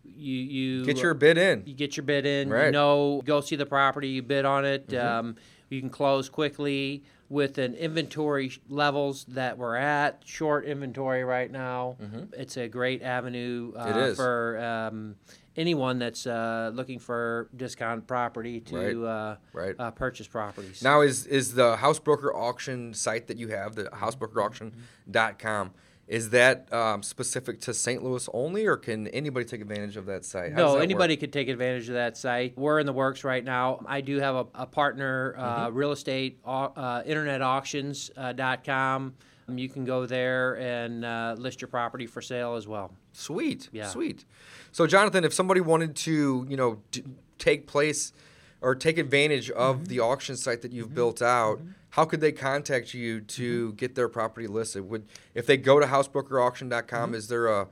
you 0.04 0.36
you 0.36 0.84
Get 0.84 1.02
your 1.02 1.14
bid 1.14 1.38
in. 1.38 1.62
you 1.66 1.74
get 1.74 1.96
your 1.96 2.04
bid 2.04 2.26
in. 2.26 2.48
Right. 2.48 2.60
Mm-hmm. 2.60 2.66
You 2.66 2.72
know, 2.72 3.22
go 3.24 3.40
see 3.40 3.56
the 3.56 3.66
property. 3.66 4.08
You 4.08 4.22
bid 4.22 4.44
on 4.44 4.64
it. 4.64 4.92
Um, 4.94 5.36
you 5.68 5.80
can 5.80 5.90
close 5.90 6.28
quickly 6.28 7.04
with 7.30 7.56
an 7.58 7.74
inventory 7.74 8.52
levels 8.68 9.24
that 9.28 9.56
we're 9.56 9.76
at. 9.76 10.20
Short 10.26 10.66
inventory 10.66 11.24
right 11.24 11.50
now. 11.50 11.96
It's 12.36 12.56
a 12.58 12.68
great 12.68 13.00
avenue 13.02 13.72
uh, 13.76 13.86
Mm-hmm. 13.86 14.14
For 14.14 14.58
um, 14.58 15.14
anyone 15.56 15.98
that's 16.00 16.26
uh, 16.26 16.70
looking 16.74 16.98
for 16.98 17.48
discount 17.56 18.06
property 18.08 18.60
to 18.62 19.06
uh, 19.06 19.36
Right. 19.52 19.74
uh, 19.78 19.92
purchase 19.92 20.26
properties. 20.26 20.82
Now 20.82 21.00
is 21.02 21.24
is 21.26 21.54
the 21.54 21.76
house 21.76 22.00
broker 22.00 22.34
auction 22.34 22.92
site 22.94 23.28
that 23.28 23.36
you 23.38 23.48
have, 23.48 23.76
the 23.76 23.84
housebrokerauction.com, 23.84 25.70
is 26.10 26.30
that 26.30 26.70
um, 26.72 27.04
specific 27.04 27.60
to 27.60 27.72
St. 27.72 28.02
Louis 28.02 28.28
only, 28.34 28.66
or 28.66 28.76
can 28.76 29.06
anybody 29.08 29.46
take 29.46 29.60
advantage 29.60 29.96
of 29.96 30.06
that 30.06 30.24
site? 30.24 30.50
How 30.52 30.58
No, 30.58 30.66
that 30.66 30.72
work? 30.74 30.82
anybody 30.82 31.16
could 31.16 31.32
take 31.32 31.48
advantage 31.48 31.88
of 31.88 31.94
that 31.94 32.16
site. 32.16 32.58
We're 32.58 32.80
in 32.80 32.86
the 32.86 32.92
works 32.92 33.22
right 33.22 33.44
now. 33.44 33.80
I 33.86 34.00
do 34.00 34.18
have 34.18 34.34
a, 34.34 34.46
a 34.56 34.66
partner, 34.66 35.36
uh, 35.38 35.66
Mm-hmm. 35.68 35.76
real 35.76 35.92
estate, 35.92 36.40
uh, 36.44 37.02
internetauctions.com. 37.02 39.14
Um, 39.48 39.58
you 39.58 39.68
can 39.68 39.84
go 39.84 40.06
there 40.06 40.54
and 40.58 41.04
uh, 41.04 41.34
list 41.38 41.60
your 41.60 41.68
property 41.68 42.06
for 42.06 42.22
sale 42.22 42.54
as 42.54 42.68
well. 42.68 42.92
Sweet, 43.12 43.68
Yeah. 43.72 43.88
sweet. 43.88 44.24
So, 44.72 44.86
Jonathan, 44.86 45.24
if 45.24 45.34
somebody 45.34 45.60
wanted 45.60 45.96
to, 45.96 46.46
you 46.48 46.56
know, 46.56 46.80
d- 46.92 47.02
take 47.38 47.66
place 47.66 48.12
or 48.60 48.74
take 48.74 48.98
advantage 48.98 49.50
of 49.50 49.76
Mm-hmm. 49.76 49.84
the 49.84 50.00
auction 50.00 50.36
site 50.36 50.62
that 50.62 50.72
you've 50.72 50.94
built 50.94 51.22
out, 51.22 51.60
how 51.90 52.04
could 52.04 52.20
they 52.20 52.32
contact 52.32 52.94
you 52.94 53.20
to 53.20 53.68
Mm-hmm. 53.68 53.76
get 53.76 53.94
their 53.94 54.08
property 54.08 54.46
listed? 54.46 54.88
Would 54.88 55.06
if 55.34 55.46
they 55.46 55.56
go 55.56 55.80
to 55.80 55.86
housebrokerauction.com, 55.86 56.80
Mm-hmm. 57.08 57.14
is 57.14 57.28
there 57.28 57.46
a 57.46 57.66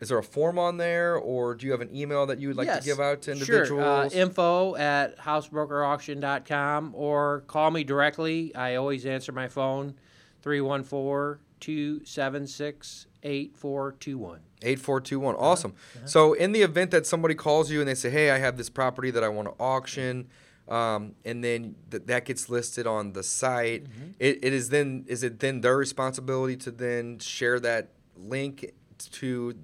is 0.00 0.08
there 0.08 0.18
a 0.18 0.22
form 0.24 0.58
on 0.58 0.78
there, 0.78 1.14
or 1.16 1.54
do 1.54 1.64
you 1.64 1.70
have 1.70 1.80
an 1.80 1.94
email 1.94 2.26
that 2.26 2.40
you 2.40 2.48
would 2.48 2.56
like 2.56 2.66
yes. 2.66 2.82
to 2.82 2.84
give 2.90 2.98
out 2.98 3.22
to 3.22 3.30
individuals? 3.32 3.68
Sure. 4.12 4.20
Uh, 4.20 4.24
info 4.24 4.74
at 4.74 5.16
housebrokerauction.com 5.18 6.92
or 6.96 7.44
call 7.46 7.70
me 7.70 7.84
directly. 7.84 8.52
I 8.54 8.74
always 8.74 9.06
answer 9.06 9.30
my 9.30 9.46
phone 9.48 9.94
314 10.42 11.38
276 11.62 13.06
8421. 13.22 14.40
8421. 14.62 15.34
Uh-huh. 15.34 15.44
Awesome. 15.44 15.74
So, 16.04 16.32
in 16.34 16.52
the 16.52 16.62
event 16.62 16.90
that 16.90 17.06
somebody 17.06 17.34
calls 17.34 17.70
you 17.70 17.80
and 17.80 17.88
they 17.88 17.94
say, 17.94 18.10
hey, 18.10 18.30
I 18.30 18.38
have 18.38 18.56
this 18.56 18.68
property 18.68 19.10
that 19.12 19.22
I 19.24 19.28
want 19.28 19.48
to 19.48 19.54
auction, 19.62 20.28
um, 20.68 21.14
and 21.24 21.42
then 21.42 21.74
th- 21.90 22.04
that 22.06 22.24
gets 22.24 22.48
listed 22.48 22.86
on 22.86 23.12
the 23.12 23.22
site, 23.22 23.84
Mm-hmm. 23.84 24.10
it, 24.18 24.38
it 24.42 24.52
is 24.52 24.68
then, 24.70 25.04
is 25.08 25.22
it 25.22 25.40
then 25.40 25.60
their 25.60 25.76
responsibility 25.76 26.56
to 26.58 26.70
then 26.70 27.18
share 27.18 27.58
that 27.60 27.90
link 28.16 28.72
to, 29.12 29.54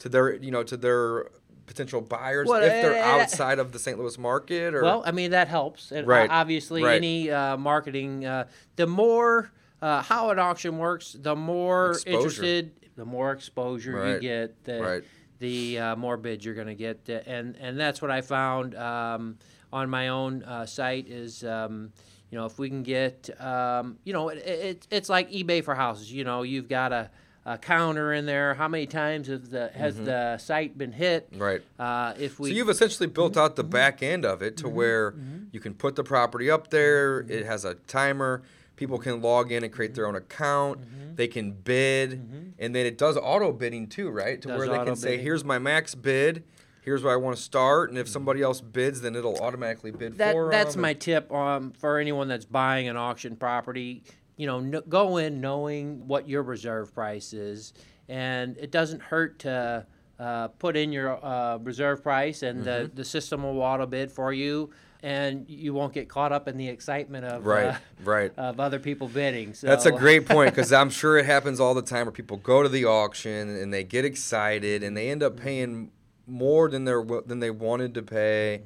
to 0.00 0.08
their, 0.08 0.34
you 0.36 0.50
know, 0.50 0.62
to 0.64 0.76
their 0.76 1.28
potential 1.66 2.00
buyers 2.00 2.46
Well, 2.48 2.62
if 2.62 2.68
they're 2.70 2.94
eh, 2.94 3.02
outside 3.20 3.58
of 3.58 3.72
the 3.72 3.78
St. 3.80 3.98
Louis 3.98 4.16
market 4.18 4.72
or? 4.74 4.82
Well, 4.82 5.02
I 5.04 5.10
mean 5.12 5.32
that 5.32 5.48
helps. 5.48 5.90
Uh, 5.90 6.04
Right, 6.04 6.30
obviously, 6.30 6.82
right. 6.84 6.96
any 6.96 7.30
uh, 7.30 7.56
marketing, 7.56 8.24
uh, 8.24 8.46
the 8.76 8.86
more 8.86 9.50
uh, 9.82 10.02
how 10.02 10.30
an 10.30 10.38
auction 10.38 10.78
works, 10.78 11.16
the 11.18 11.36
more 11.36 11.92
Exposure. 11.92 12.16
interested, 12.18 12.70
the 12.96 13.04
more 13.04 13.32
exposure 13.32 14.14
you 14.14 14.20
get, 14.20 14.64
the 14.64 14.80
right. 14.80 15.04
the 15.38 15.78
uh, 15.78 15.96
more 15.96 16.16
bids 16.16 16.44
you're 16.44 16.54
going 16.54 16.66
to 16.68 16.74
get, 16.74 17.08
and 17.26 17.56
and 17.60 17.78
that's 17.78 18.00
what 18.00 18.10
I 18.10 18.20
found 18.22 18.74
um, 18.74 19.36
on 19.72 19.90
my 19.90 20.08
own 20.08 20.42
uh, 20.44 20.66
site 20.66 21.06
is. 21.08 21.44
Um, 21.44 21.92
you 22.28 22.36
know, 22.36 22.44
if 22.46 22.58
we 22.58 22.68
can 22.68 22.82
get, 22.82 23.30
um, 23.40 23.98
you 24.02 24.12
know, 24.12 24.30
it, 24.30 24.38
it, 24.38 24.86
it's 24.90 25.08
like 25.08 25.30
eBay 25.30 25.62
for 25.62 25.76
houses. 25.76 26.12
You 26.12 26.24
know, 26.24 26.42
you've 26.42 26.68
got 26.68 26.92
a, 26.92 27.08
a 27.44 27.56
counter 27.56 28.12
in 28.12 28.26
there. 28.26 28.52
How 28.54 28.66
many 28.66 28.86
times 28.86 29.28
have 29.28 29.48
the, 29.48 29.68
has 29.68 29.96
the 29.96 30.36
site 30.38 30.76
been 30.76 30.90
hit? 30.90 31.30
Mm-hmm. 31.30 31.40
Right. 31.40 31.62
Uh, 31.78 32.14
if 32.18 32.40
we 32.40 32.50
So 32.50 32.56
you've 32.56 32.68
essentially 32.68 33.06
built 33.06 33.34
Mm-hmm. 33.34 33.42
out 33.42 33.54
the 33.54 33.62
back 33.62 34.02
end 34.02 34.24
of 34.24 34.42
it 34.42 34.56
to 34.58 34.68
where 34.68 35.14
you 35.52 35.60
can 35.60 35.72
put 35.72 35.94
the 35.94 36.02
property 36.02 36.50
up 36.50 36.68
there. 36.70 37.22
Mm-hmm. 37.22 37.30
It 37.32 37.46
has 37.46 37.64
a 37.64 37.74
timer. 37.74 38.42
People 38.76 38.98
can 38.98 39.20
log 39.22 39.50
in 39.52 39.64
and 39.64 39.72
create 39.72 39.94
their 39.94 40.06
own 40.06 40.14
account. 40.16 40.80
Mm-hmm. 40.80 41.14
They 41.16 41.28
can 41.28 41.52
bid, 41.52 42.54
and 42.58 42.74
then 42.74 42.86
it 42.86 42.98
does 42.98 43.16
auto 43.16 43.52
bidding 43.52 43.88
too, 43.88 44.10
right? 44.10 44.40
To 44.42 44.48
Does 44.48 44.58
where 44.58 44.68
they 44.68 44.84
can 44.84 44.96
say, 44.96 45.16
"Here's 45.16 45.44
my 45.44 45.58
max 45.58 45.94
bid. 45.94 46.44
Here's 46.82 47.02
where 47.02 47.12
I 47.12 47.16
want 47.16 47.36
to 47.36 47.42
start." 47.42 47.88
And 47.88 47.98
if 47.98 48.06
somebody 48.06 48.42
else 48.42 48.60
bids, 48.60 49.00
then 49.00 49.16
it'll 49.16 49.38
automatically 49.38 49.90
bid 49.92 50.18
that, 50.18 50.32
for 50.32 50.50
that's 50.50 50.74
them. 50.74 50.82
my 50.82 50.92
tip 50.92 51.32
um, 51.32 51.72
for 51.72 51.98
anyone 51.98 52.28
that's 52.28 52.44
buying 52.44 52.88
an 52.88 52.96
auction 52.96 53.34
property. 53.36 54.04
You 54.36 54.46
know, 54.46 54.60
no, 54.60 54.82
go 54.82 55.16
in 55.16 55.40
knowing 55.40 56.06
what 56.06 56.28
your 56.28 56.42
reserve 56.42 56.92
price 56.92 57.32
is, 57.32 57.72
and 58.10 58.58
it 58.58 58.70
doesn't 58.70 59.00
hurt 59.00 59.38
to 59.40 59.86
uh, 60.18 60.48
put 60.48 60.76
in 60.76 60.92
your 60.92 61.24
uh, 61.24 61.56
reserve 61.58 62.02
price, 62.02 62.42
and 62.42 62.62
the, 62.62 62.70
Mm-hmm. 62.70 62.94
the 62.96 63.04
system 63.04 63.42
will 63.42 63.62
auto 63.62 63.86
bid 63.86 64.12
for 64.12 64.34
you, 64.34 64.70
and 65.02 65.48
you 65.48 65.74
won't 65.74 65.92
get 65.92 66.08
caught 66.08 66.32
up 66.32 66.48
in 66.48 66.56
the 66.56 66.68
excitement 66.68 67.24
of 67.24 67.44
Right, 67.46 67.66
uh, 67.66 67.78
right. 68.04 68.32
of 68.36 68.60
other 68.60 68.78
people 68.78 69.08
bidding. 69.08 69.54
So 69.54 69.66
That's 69.66 69.86
a 69.86 69.92
great 69.92 70.26
point 70.26 70.54
because 70.54 70.72
I'm 70.72 70.90
sure 70.90 71.18
it 71.18 71.26
happens 71.26 71.60
all 71.60 71.74
the 71.74 71.82
time 71.82 72.06
where 72.06 72.12
people 72.12 72.38
go 72.38 72.62
to 72.62 72.68
the 72.68 72.84
auction 72.84 73.48
and 73.48 73.72
they 73.72 73.84
get 73.84 74.04
excited 74.04 74.82
and 74.82 74.96
they 74.96 75.10
end 75.10 75.22
up 75.22 75.36
paying 75.36 75.90
more 76.26 76.68
than 76.68 76.84
they're 76.84 77.04
than 77.04 77.40
they 77.40 77.50
wanted 77.50 77.94
to 77.94 78.02
pay. 78.02 78.62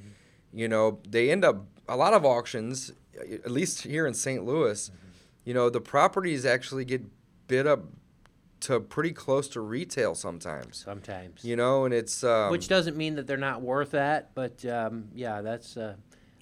You 0.52 0.68
know, 0.68 0.98
they 1.08 1.30
end 1.30 1.44
up 1.44 1.64
a 1.88 1.96
lot 1.96 2.14
of 2.14 2.24
auctions, 2.24 2.92
at 3.20 3.50
least 3.50 3.82
here 3.82 4.06
in 4.06 4.14
St. 4.14 4.44
Louis. 4.44 4.90
You 5.44 5.54
know, 5.54 5.70
the 5.70 5.80
properties 5.80 6.44
actually 6.44 6.84
get 6.84 7.02
bid 7.46 7.66
up 7.66 7.84
to 8.60 8.78
pretty 8.78 9.12
close 9.12 9.48
to 9.48 9.60
retail 9.60 10.14
sometimes. 10.14 10.84
sometimes. 10.84 11.44
You 11.44 11.56
know, 11.56 11.84
and 11.84 11.94
it's 11.94 12.22
um, 12.22 12.50
Which 12.50 12.68
doesn't 12.68 12.96
mean 12.96 13.16
that 13.16 13.26
they're 13.26 13.36
not 13.36 13.62
worth 13.62 13.92
that, 13.92 14.34
but 14.34 14.64
um, 14.66 15.08
yeah, 15.14 15.40
that's 15.40 15.76
uh, 15.76 15.94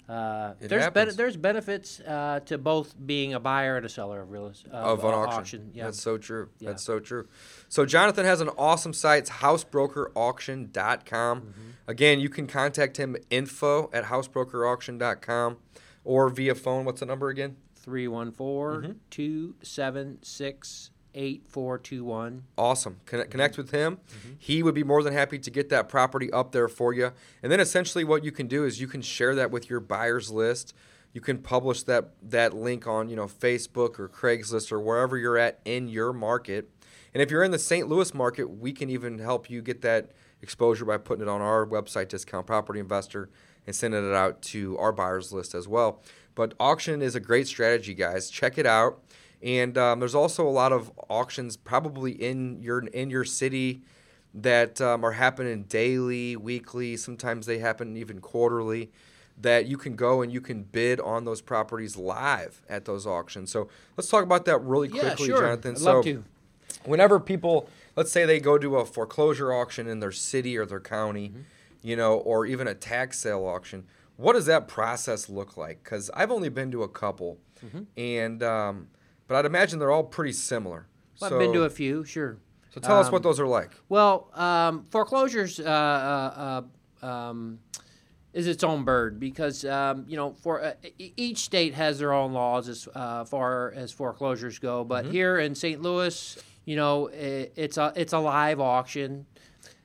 uh, 0.09 0.55
there's 0.59 0.83
happens. 0.83 1.15
there's 1.15 1.37
benefits 1.37 1.99
uh, 1.99 2.39
to 2.45 2.57
both 2.57 2.95
being 3.05 3.35
a 3.35 3.39
buyer 3.39 3.77
and 3.77 3.85
a 3.85 3.89
seller 3.89 4.21
of 4.21 4.31
real 4.31 4.47
estate 4.47 4.71
of 4.71 5.03
an 5.03 5.13
uh, 5.13 5.17
auction. 5.17 5.69
Yeah, 5.73 5.83
That's 5.85 6.01
so 6.01 6.17
true. 6.17 6.49
Yeah. 6.59 6.69
That's 6.69 6.83
so 6.83 6.99
true. 6.99 7.27
So 7.67 7.85
Jonathan 7.85 8.25
has 8.25 8.41
an 8.41 8.49
awesome 8.57 8.93
site, 8.93 9.19
it's 9.19 9.29
housebrokerauction.com. 9.29 11.41
Mm-hmm. 11.41 11.51
Again, 11.87 12.19
you 12.19 12.29
can 12.29 12.47
contact 12.47 12.97
him 12.97 13.15
info 13.29 13.91
at 13.93 14.05
housebrokerauction.com 14.05 15.57
or 16.03 16.29
via 16.29 16.55
phone. 16.55 16.85
What's 16.85 17.01
the 17.01 17.05
number 17.05 17.29
again? 17.29 17.57
314-276-8421. 21.13 22.41
Awesome. 22.57 22.97
Connect, 23.05 23.31
connect 23.31 23.57
with 23.57 23.71
him. 23.71 23.97
Mm-hmm. 23.97 24.29
He 24.37 24.63
would 24.63 24.75
be 24.75 24.83
more 24.83 25.03
than 25.03 25.13
happy 25.13 25.39
to 25.39 25.51
get 25.51 25.69
that 25.69 25.89
property 25.89 26.31
up 26.31 26.51
there 26.51 26.67
for 26.67 26.93
you. 26.93 27.11
And 27.41 27.51
then 27.51 27.59
essentially 27.59 28.03
what 28.03 28.23
you 28.23 28.31
can 28.31 28.47
do 28.47 28.65
is 28.65 28.79
you 28.79 28.87
can 28.87 29.01
share 29.01 29.35
that 29.35 29.51
with 29.51 29.69
your 29.69 29.79
buyers 29.79 30.31
list. 30.31 30.73
You 31.13 31.21
can 31.21 31.39
publish 31.39 31.83
that 31.83 32.11
that 32.21 32.53
link 32.53 32.85
on, 32.85 33.09
you 33.09 33.15
know, 33.15 33.25
Facebook 33.25 33.99
or 33.99 34.07
Craigslist 34.07 34.71
or 34.71 34.79
wherever 34.79 35.17
you're 35.17 35.37
at 35.37 35.59
in 35.65 35.87
your 35.87 36.13
market. 36.13 36.69
And 37.13 37.23
if 37.23 37.31
you're 37.31 37.43
in 37.43 37.51
the 37.51 37.59
St. 37.59 37.87
Louis 37.87 38.13
market, 38.13 38.49
we 38.49 38.71
can 38.71 38.89
even 38.89 39.17
help 39.17 39.49
you 39.49 39.61
get 39.63 39.81
that 39.81 40.11
exposure 40.41 40.85
by 40.85 40.97
putting 40.97 41.23
it 41.23 41.29
on 41.29 41.41
our 41.41 41.65
website, 41.65 42.09
Discount 42.09 42.45
Property 42.45 42.79
Investor, 42.79 43.29
and 43.65 43.75
sending 43.75 44.07
it 44.07 44.13
out 44.13 44.41
to 44.43 44.77
our 44.77 44.91
buyers 44.91 45.33
list 45.33 45.55
as 45.55 45.67
well. 45.67 46.01
But 46.35 46.53
auction 46.59 47.01
is 47.01 47.15
a 47.15 47.19
great 47.19 47.47
strategy, 47.47 47.93
guys. 47.93 48.29
Check 48.29 48.57
it 48.57 48.65
out. 48.65 49.01
And 49.41 49.77
um, 49.77 49.99
there's 49.99 50.15
also 50.15 50.47
a 50.47 50.49
lot 50.51 50.71
of 50.73 50.91
auctions 51.09 51.55
probably 51.57 52.11
in 52.11 52.61
your 52.61 52.79
in 52.87 53.09
your 53.09 53.23
city 53.23 53.81
that 54.33 54.79
um, 54.81 55.03
are 55.03 55.13
happening 55.13 55.63
daily, 55.63 56.35
weekly. 56.35 56.97
Sometimes 56.97 57.45
they 57.45 57.59
happen 57.59 57.95
even 57.97 58.19
quarterly. 58.19 58.91
That 59.41 59.67
you 59.67 59.77
can 59.77 59.95
go 59.95 60.21
and 60.21 60.33
you 60.33 60.41
can 60.41 60.63
bid 60.63 60.99
on 60.99 61.23
those 61.23 61.39
properties 61.39 61.95
live 61.95 62.61
at 62.67 62.83
those 62.83 63.07
auctions. 63.07 63.49
So 63.49 63.69
let's 63.95 64.09
talk 64.09 64.21
about 64.25 64.43
that 64.45 64.57
really 64.57 64.89
Yeah, 64.89 64.99
quickly, 64.99 65.27
sure. 65.27 65.39
Jonathan. 65.39 65.71
I'd 65.75 65.77
so 65.77 65.93
love 65.95 66.03
to. 66.03 66.25
whenever 66.83 67.21
people, 67.21 67.69
let's 67.95 68.11
say 68.11 68.25
they 68.25 68.41
go 68.41 68.57
to 68.57 68.75
a 68.75 68.85
foreclosure 68.85 69.53
auction 69.53 69.87
in 69.87 70.01
their 70.01 70.11
city 70.11 70.57
or 70.57 70.65
their 70.65 70.81
county, 70.81 71.29
Mm-hmm. 71.29 71.39
you 71.83 71.95
know, 71.95 72.15
or 72.17 72.45
even 72.45 72.67
a 72.67 72.73
tax 72.75 73.17
sale 73.19 73.45
auction, 73.45 73.85
what 74.17 74.33
does 74.33 74.45
that 74.47 74.67
process 74.67 75.29
look 75.29 75.55
like? 75.55 75.85
Because 75.85 76.09
I've 76.13 76.31
only 76.31 76.49
been 76.49 76.69
to 76.71 76.83
a 76.83 76.89
couple, 76.89 77.37
Mm-hmm. 77.65 77.83
and 77.97 78.43
um, 78.43 78.87
but 79.29 79.35
I'd 79.37 79.45
imagine 79.45 79.79
they're 79.79 79.91
all 79.91 80.03
pretty 80.03 80.33
similar. 80.33 80.87
Well, 81.21 81.29
so, 81.29 81.35
I've 81.35 81.39
been 81.39 81.53
to 81.53 81.63
a 81.63 81.69
few, 81.69 82.03
sure. 82.03 82.39
so 82.71 82.81
tell 82.81 82.99
us 82.99 83.05
um, 83.05 83.13
what 83.13 83.23
those 83.23 83.39
are 83.39 83.47
like. 83.47 83.69
Well, 83.87 84.29
um, 84.33 84.85
foreclosures 84.89 85.59
uh, 85.59 86.63
uh, 87.03 87.05
um, 87.05 87.59
is 88.33 88.47
its 88.47 88.63
own 88.63 88.83
bird 88.83 89.19
because 89.19 89.63
um, 89.65 90.05
you 90.07 90.17
know 90.17 90.33
for 90.41 90.63
uh, 90.63 90.73
each 90.97 91.37
state 91.37 91.75
has 91.75 91.99
their 91.99 92.11
own 92.11 92.33
laws 92.33 92.67
as 92.67 92.87
uh, 92.95 93.23
far 93.23 93.71
as 93.73 93.91
foreclosures 93.91 94.57
go. 94.57 94.83
But 94.83 95.05
here 95.05 95.37
in 95.37 95.53
St. 95.53 95.81
Louis, 95.81 96.37
you 96.65 96.75
know, 96.75 97.09
i 97.09 97.49
it's 97.55 97.77
a 97.77 97.93
it's 97.95 98.13
a 98.13 98.19
live 98.19 98.59
auction. 98.59 99.27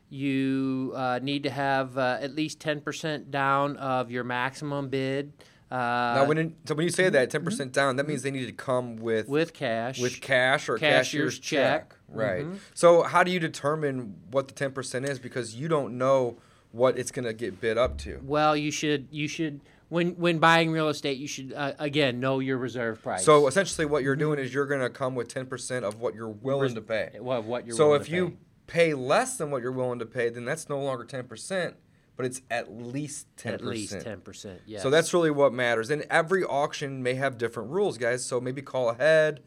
You 0.09 0.93
uh, 0.97 1.19
need 1.23 1.43
to 1.43 1.51
have 1.51 1.99
uh, 1.99 2.19
at 2.21 2.35
least 2.35 2.61
ten 2.61 2.81
percent 2.81 3.31
down 3.31 3.77
of 3.77 4.11
your 4.11 4.25
maximum 4.25 4.89
bid. 4.89 5.35
Uh, 5.75 6.15
now, 6.15 6.25
when 6.27 6.55
so 6.67 6.75
when 6.75 6.85
you 6.85 6.91
say 6.91 7.09
that 7.09 7.31
10 7.31 7.45
percent 7.45 7.73
down, 7.73 7.97
that 7.97 8.07
means 8.07 8.23
they 8.23 8.31
need 8.31 8.47
to 8.47 8.53
come 8.53 8.97
with 8.97 9.29
with 9.29 9.53
cash. 9.53 10.01
with 10.01 10.21
cash 10.21 10.69
or 10.69 10.79
Cashier's 10.79 11.09
cashier's 11.09 11.39
check, 11.41 11.91
check. 11.91 11.99
right? 12.09 12.45
Mhm. 12.45 12.59
So 12.75 13.03
how 13.03 13.25
do 13.25 13.31
you 13.33 13.41
determine 13.41 14.15
what 14.31 14.47
the 14.47 14.55
10 14.55 14.71
percent 14.73 15.05
is 15.05 15.19
because 15.19 15.55
you 15.57 15.67
don't 15.67 15.99
know 15.99 16.39
what 16.71 16.97
it's 16.99 17.11
going 17.11 17.25
to 17.25 17.33
get 17.33 17.61
bid 17.61 17.77
up 17.77 17.99
to? 17.99 18.21
Well, 18.23 18.57
you 18.57 18.71
should 18.71 19.09
you 19.11 19.27
should 19.27 19.61
when 19.89 20.11
when 20.17 20.39
buying 20.39 20.71
real 20.71 20.89
estate, 20.89 21.19
you 21.19 21.27
should 21.27 21.53
uh, 21.53 21.73
again 21.79 22.21
know 22.21 22.39
your 22.39 22.57
reserve 22.59 23.03
price. 23.03 23.25
So 23.25 23.47
essentially, 23.49 23.85
what 23.85 24.03
you're 24.05 24.17
doing 24.17 24.39
is 24.39 24.55
you're 24.55 24.67
going 24.67 24.81
to 24.81 24.91
come 24.91 25.15
with 25.17 25.27
10 25.29 25.47
percent 25.47 25.85
of 25.85 26.01
what 26.01 26.15
you're 26.15 26.29
willing 26.29 26.75
to 26.77 26.83
pay. 26.83 27.17
what 27.19 27.45
what 27.45 27.67
you're 27.67 27.77
So 27.77 27.95
if 27.95 28.09
you 28.09 28.37
pay. 28.67 28.95
less 28.95 29.37
than 29.39 29.51
what 29.51 29.61
you're 29.63 29.73
willing 29.73 29.99
to 29.99 30.07
pay, 30.07 30.29
then 30.31 30.45
that's 30.45 30.69
no 30.69 30.81
longer 30.81 31.05
10 31.05 31.25
percent, 31.25 31.75
but 32.17 32.27
it's 32.27 32.41
at 32.51 32.73
least 32.73 33.27
10. 33.37 33.55
at 33.55 33.65
least 33.65 33.93
percent. 33.93 34.05
ten 34.05 34.21
percent, 34.21 34.61
yes. 34.67 34.83
So 34.83 34.91
that's 34.91 35.13
really 35.13 35.31
what 35.31 35.53
matters. 35.53 35.91
And 35.91 36.03
every 36.11 36.45
auction 36.45 37.03
may 37.03 37.15
have 37.15 37.39
different 37.39 37.71
rules, 37.71 37.99
guys. 37.99 38.25
So 38.25 38.41
maybe 38.41 38.63
call 38.63 38.91
ahead, 38.91 39.41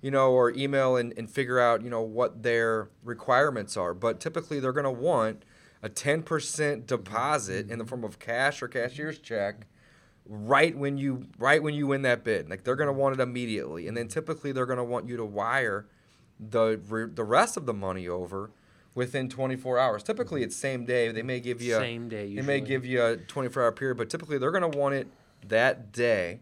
you 0.00 0.10
know, 0.10 0.30
or 0.30 0.50
email 0.50 0.96
and, 0.96 1.12
and 1.16 1.30
figure 1.30 1.58
out, 1.58 1.82
you 1.82 1.90
know, 1.90 2.02
what 2.02 2.42
their 2.42 2.90
requirements 3.02 3.76
are. 3.76 3.94
But 3.94 4.20
typically 4.20 4.60
they're 4.60 4.72
going 4.72 4.84
to 4.84 4.90
want 4.90 5.44
a 5.82 5.88
10% 5.88 6.86
deposit 6.86 7.70
in 7.70 7.78
the 7.78 7.84
form 7.84 8.04
of 8.04 8.18
cash 8.18 8.62
or 8.62 8.68
cashier's 8.68 9.18
check 9.18 9.66
right 10.24 10.78
when 10.78 10.96
you 10.96 11.26
right 11.36 11.60
when 11.60 11.74
you 11.74 11.88
win 11.88 12.02
that 12.02 12.22
bid. 12.22 12.48
Like 12.48 12.62
they're 12.62 12.76
going 12.76 12.86
to 12.86 12.92
want 12.92 13.18
it 13.18 13.22
immediately. 13.22 13.88
And 13.88 13.96
then 13.96 14.06
typically 14.06 14.52
they're 14.52 14.66
going 14.66 14.78
to 14.78 14.84
want 14.84 15.08
you 15.08 15.16
to 15.16 15.24
wire 15.24 15.88
the 16.38 16.80
the 17.12 17.24
rest 17.24 17.56
of 17.56 17.66
the 17.66 17.74
money 17.74 18.06
over 18.06 18.52
within 18.94 19.28
24 19.28 19.78
hours. 19.78 20.02
Typically 20.02 20.42
it's 20.42 20.54
same 20.56 20.84
day. 20.84 21.10
They 21.12 21.22
may 21.22 21.40
give 21.40 21.62
you 21.62 21.76
a- 21.76 21.80
Same 21.80 22.08
day, 22.08 22.34
They 22.34 22.42
may 22.42 22.60
give 22.60 22.84
you 22.84 23.02
a 23.04 23.16
24 23.16 23.62
hour 23.62 23.72
period, 23.72 23.96
but 23.96 24.10
typically 24.10 24.38
they're 24.38 24.50
going 24.50 24.70
to 24.70 24.78
want 24.78 24.94
it 24.94 25.06
that 25.48 25.92
day. 25.92 26.40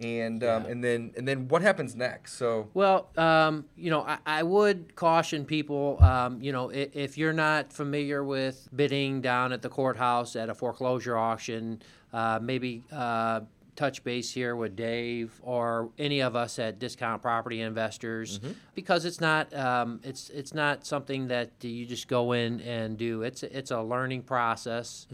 And 0.00 0.44
um, 0.44 0.64
Yeah. 0.64 0.70
and 0.70 0.84
then 0.84 1.12
and 1.16 1.26
then 1.26 1.48
what 1.48 1.60
happens 1.60 1.96
next? 1.96 2.34
So 2.34 2.68
Well, 2.72 3.08
um, 3.16 3.64
you 3.76 3.90
know, 3.90 4.02
I, 4.02 4.18
I 4.26 4.42
would 4.44 4.94
caution 4.94 5.44
people, 5.44 5.98
um, 6.00 6.40
you 6.40 6.52
know, 6.52 6.68
if, 6.70 6.94
if 6.94 7.18
you're 7.18 7.32
not 7.32 7.72
familiar 7.72 8.22
with 8.22 8.68
bidding 8.74 9.20
down 9.20 9.52
at 9.52 9.60
the 9.62 9.68
courthouse 9.68 10.36
at 10.36 10.50
a 10.50 10.54
foreclosure 10.54 11.16
auction, 11.16 11.82
uh, 12.12 12.38
maybe 12.40 12.84
uh, 12.92 13.40
touch 13.78 14.02
base 14.02 14.32
here 14.32 14.56
with 14.56 14.74
Dave 14.74 15.40
or 15.42 15.90
any 15.98 16.20
of 16.20 16.34
us 16.34 16.58
at 16.58 16.80
Discount 16.80 17.22
Property 17.22 17.60
Investors, 17.60 18.40
because 18.74 19.04
it's 19.04 19.20
not 19.20 19.54
um, 19.54 20.00
it's 20.02 20.30
it's 20.30 20.52
not 20.52 20.84
something 20.84 21.28
that 21.28 21.52
you 21.62 21.86
just 21.86 22.08
go 22.08 22.32
in 22.32 22.60
and 22.60 22.98
do. 22.98 23.22
It's 23.22 23.44
it's 23.44 23.70
a 23.70 23.80
learning 23.80 24.22
process. 24.22 25.06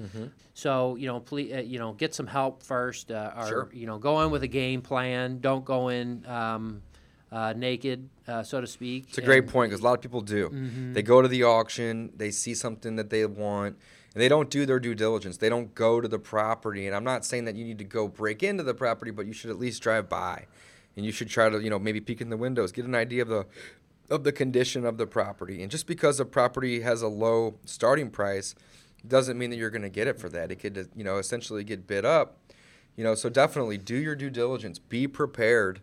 So 0.54 0.96
you 0.96 1.06
know, 1.06 1.20
please, 1.20 1.52
uh, 1.52 1.58
you 1.58 1.78
know, 1.78 1.92
get 1.92 2.14
some 2.14 2.26
help 2.26 2.62
first, 2.62 3.10
uh, 3.10 3.32
or 3.36 3.46
Sure. 3.46 3.70
you 3.72 3.86
know, 3.86 3.98
go 3.98 4.22
in 4.22 4.30
with 4.30 4.42
a 4.42 4.48
game 4.48 4.80
plan. 4.80 5.40
Don't 5.40 5.64
go 5.64 5.88
in 5.88 6.24
um, 6.26 6.82
uh, 7.30 7.52
naked, 7.54 8.08
uh, 8.26 8.42
so 8.42 8.60
to 8.60 8.66
speak. 8.66 9.06
it's 9.08 9.18
a 9.18 9.22
great 9.22 9.44
and- 9.44 9.52
point 9.52 9.70
because 9.70 9.82
a 9.82 9.84
lot 9.84 9.94
of 9.94 10.00
people 10.00 10.22
do. 10.22 10.48
Mm-hmm. 10.48 10.92
They 10.94 11.02
go 11.02 11.20
to 11.20 11.28
the 11.28 11.42
auction, 11.44 12.12
they 12.16 12.30
see 12.30 12.54
something 12.54 12.96
that 12.96 13.10
they 13.10 13.26
want, 13.26 13.76
and 14.14 14.22
they 14.22 14.28
don't 14.28 14.48
do 14.48 14.64
their 14.64 14.78
due 14.78 14.94
diligence. 14.94 15.36
They 15.36 15.48
don't 15.48 15.74
go 15.74 16.00
to 16.00 16.08
the 16.08 16.18
property. 16.18 16.86
And 16.86 16.94
I'm 16.94 17.04
not 17.04 17.24
saying 17.24 17.44
that 17.46 17.56
you 17.56 17.64
need 17.64 17.78
to 17.78 17.84
go 17.84 18.06
break 18.08 18.42
into 18.42 18.62
the 18.62 18.74
property, 18.74 19.10
but 19.10 19.26
you 19.26 19.32
should 19.32 19.50
at 19.50 19.58
least 19.58 19.82
drive 19.82 20.08
by, 20.08 20.46
and 20.96 21.04
you 21.04 21.12
should 21.12 21.28
try 21.28 21.48
to 21.48 21.60
you 21.60 21.70
know 21.70 21.78
maybe 21.78 22.00
peek 22.00 22.20
in 22.20 22.30
the 22.30 22.36
windows, 22.36 22.72
get 22.72 22.84
an 22.84 22.94
idea 22.94 23.22
of 23.22 23.28
the 23.28 23.46
of 24.10 24.24
the 24.24 24.32
condition 24.32 24.84
of 24.84 24.98
the 24.98 25.06
property. 25.06 25.62
And 25.62 25.70
just 25.70 25.86
because 25.86 26.20
a 26.20 26.24
property 26.24 26.80
has 26.80 27.02
a 27.02 27.08
low 27.08 27.56
starting 27.64 28.10
price 28.10 28.54
doesn't 29.06 29.38
mean 29.38 29.50
that 29.50 29.56
you're 29.56 29.70
going 29.70 29.82
to 29.82 29.90
get 29.90 30.06
it 30.06 30.18
for 30.18 30.28
that. 30.30 30.50
It 30.50 30.56
could, 30.56 30.88
you 30.94 31.04
know, 31.04 31.18
essentially 31.18 31.64
get 31.64 31.86
bid 31.86 32.04
up. 32.04 32.38
You 32.96 33.04
know, 33.04 33.14
so 33.14 33.28
definitely 33.28 33.76
do 33.76 33.96
your 33.96 34.14
due 34.14 34.30
diligence. 34.30 34.78
Be 34.78 35.08
prepared, 35.08 35.80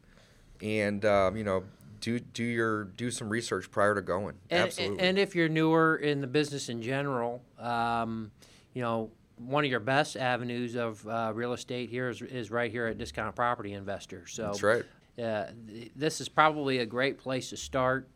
and 0.61 1.03
um, 1.03 1.35
you 1.35 1.44
know, 1.44 1.63
do 2.01 2.20
do 2.20 2.44
your 2.44 2.83
do 2.83 3.09
some 3.11 3.29
research 3.29 3.72
prior 3.72 3.96
to 3.96 4.01
going. 4.01 4.35
And, 4.50 4.64
Absolutely. 4.64 5.00
and 5.00 5.18
if 5.18 5.35
you're 5.35 5.50
newer 5.50 5.96
in 5.96 6.20
the 6.20 6.27
business 6.27 6.68
in 6.68 6.81
general, 6.81 7.42
um, 7.59 8.31
you 8.74 8.81
know, 8.81 9.11
one 9.37 9.64
of 9.64 9.72
your 9.72 9.79
best 9.79 10.18
avenues 10.18 10.75
of 10.75 11.07
uh, 11.07 11.31
real 11.33 11.53
estate 11.53 11.90
here 11.90 12.09
is, 12.09 12.22
is 12.22 12.51
right 12.51 12.70
here 12.72 12.87
at 12.87 12.98
Discount 12.98 13.35
Property 13.35 13.74
Investor. 13.74 14.27
So 14.27 14.44
That's 14.48 14.64
right. 14.64 14.83
uh, 15.18 15.46
th- 15.68 15.92
this 15.96 16.22
is 16.22 16.29
probably 16.29 16.79
a 16.79 16.85
great 16.85 17.18
place 17.18 17.50
to 17.50 17.57
start, 17.57 18.07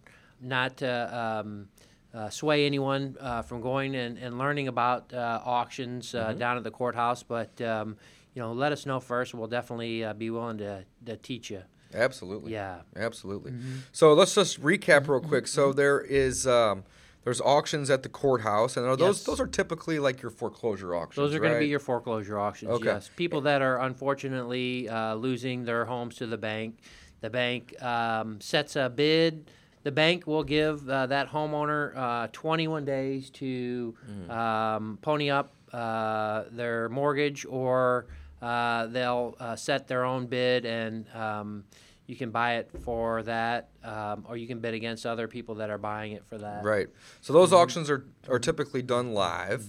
not 0.42 0.78
to 0.78 1.18
um, 1.18 1.68
uh, 2.14 2.30
sway 2.30 2.66
anyone 2.66 3.16
uh, 3.20 3.42
from 3.42 3.62
going 3.62 3.96
and, 3.96 4.18
and 4.18 4.38
learning 4.38 4.68
about 4.68 5.14
uh, 5.14 5.42
auctions 5.46 6.14
uh, 6.14 6.30
Mm-hmm. 6.30 6.40
down 6.40 6.58
at 6.58 6.64
the 6.64 6.72
courthouse. 6.72 7.24
But 7.24 7.60
um, 7.62 7.98
you 8.34 8.42
know, 8.42 8.52
let 8.54 8.72
us 8.72 8.86
know 8.86 9.00
first. 9.00 9.34
We'll 9.34 9.48
definitely 9.48 10.04
uh, 10.04 10.14
be 10.14 10.30
willing 10.30 10.58
to, 10.60 10.84
to 11.06 11.18
teach 11.18 11.50
you. 11.50 11.64
Absolutely. 11.96 12.52
Yeah. 12.54 12.82
Absolutely. 12.96 13.52
Mm-hmm. 13.52 13.76
So 13.92 14.14
let's 14.14 14.36
just 14.36 14.62
recap 14.62 15.08
real 15.08 15.20
quick. 15.22 15.48
So 15.48 15.74
there 15.74 16.02
is 16.02 16.46
um, 16.46 16.84
there's 17.24 17.42
auctions 17.42 17.90
at 17.90 18.04
the 18.04 18.10
courthouse, 18.10 18.78
and 18.78 18.86
are 18.86 18.96
those 18.96 19.18
Yes. 19.20 19.26
those 19.26 19.40
are 19.40 19.48
typically 19.48 19.98
like 20.00 20.22
your 20.22 20.32
foreclosure 20.32 20.94
auctions. 20.94 21.16
Those 21.16 21.34
are 21.36 21.40
going 21.40 21.54
to 21.54 21.60
be 21.60 21.68
your 21.68 21.80
foreclosure 21.80 22.40
auctions. 22.40 22.72
Okay. 22.72 22.86
Yes, 22.86 23.10
people 23.16 23.42
that 23.42 23.62
are 23.62 23.80
unfortunately 23.80 24.88
uh, 24.90 25.16
losing 25.16 25.66
their 25.66 25.86
homes 25.86 26.16
to 26.18 26.28
the 26.28 26.38
bank. 26.38 26.78
The 27.22 27.30
bank 27.30 27.82
um, 27.82 28.40
sets 28.42 28.76
a 28.76 28.90
bid. 28.90 29.50
The 29.84 29.92
bank 29.92 30.26
will 30.28 30.44
give 30.44 30.88
uh, 30.90 31.06
that 31.08 31.30
homeowner 31.30 31.96
uh, 31.96 32.28
21 32.32 32.86
days 32.86 33.30
to 33.32 33.96
Mm. 34.10 34.30
um, 34.32 35.00
pony 35.02 35.30
up 35.30 35.54
uh, 35.74 36.44
their 36.52 36.90
mortgage, 36.90 37.46
or 37.48 38.06
uh, 38.46 38.88
they'll 38.88 39.36
uh, 39.40 39.56
set 39.56 39.88
their 39.88 40.04
own 40.06 40.28
bid, 40.28 40.66
and 40.66 41.06
um, 41.16 41.64
you 42.08 42.16
can 42.16 42.30
buy 42.32 42.56
it 42.58 42.70
for 42.84 43.24
that, 43.24 43.70
um, 43.84 44.26
or 44.30 44.38
you 44.38 44.48
can 44.48 44.60
bid 44.60 44.74
against 44.76 45.06
other 45.06 45.28
people 45.28 45.56
that 45.56 45.70
are 45.70 45.78
buying 45.80 46.12
it 46.12 46.24
for 46.30 46.38
that. 46.38 46.64
Right. 46.64 46.88
So 47.22 47.34
those 47.34 47.50
Mm-hmm. 47.50 47.58
auctions 47.58 47.90
are, 47.90 48.06
are 48.30 48.40
typically 48.40 48.82
done 48.84 49.14
live. 49.14 49.66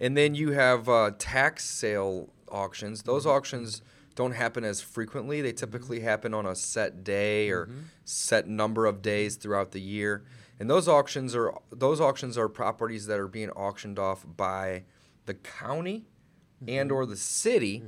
And 0.00 0.16
then 0.16 0.34
you 0.34 0.50
have 0.52 0.88
uh, 0.88 1.12
tax 1.18 1.64
sale 1.64 2.28
auctions. 2.50 3.02
Those 3.02 3.22
Mm-hmm. 3.24 3.36
auctions 3.36 3.82
don't 4.14 4.32
happen 4.32 4.62
as 4.64 4.80
frequently. 4.80 5.40
They 5.42 5.52
typically 5.52 6.00
happen 6.00 6.34
on 6.34 6.44
a 6.46 6.54
set 6.54 7.02
day 7.04 7.50
or 7.50 7.66
Mm-hmm. 7.66 7.80
set 8.04 8.46
number 8.48 8.86
of 8.86 9.02
days 9.02 9.36
throughout 9.36 9.72
the 9.72 9.80
year. 9.80 10.22
And 10.60 10.70
those 10.70 10.86
auctions 10.86 11.34
are 11.34 11.52
those 11.70 12.00
auctions 12.00 12.38
are 12.38 12.48
properties 12.48 13.06
that 13.06 13.18
are 13.18 13.26
being 13.28 13.50
auctioned 13.50 13.98
off 13.98 14.24
by 14.36 14.84
the 15.26 15.34
county 15.34 16.06
Mm-hmm. 16.62 16.78
and 16.78 16.92
or 16.92 17.06
the 17.06 17.16
city 17.16 17.82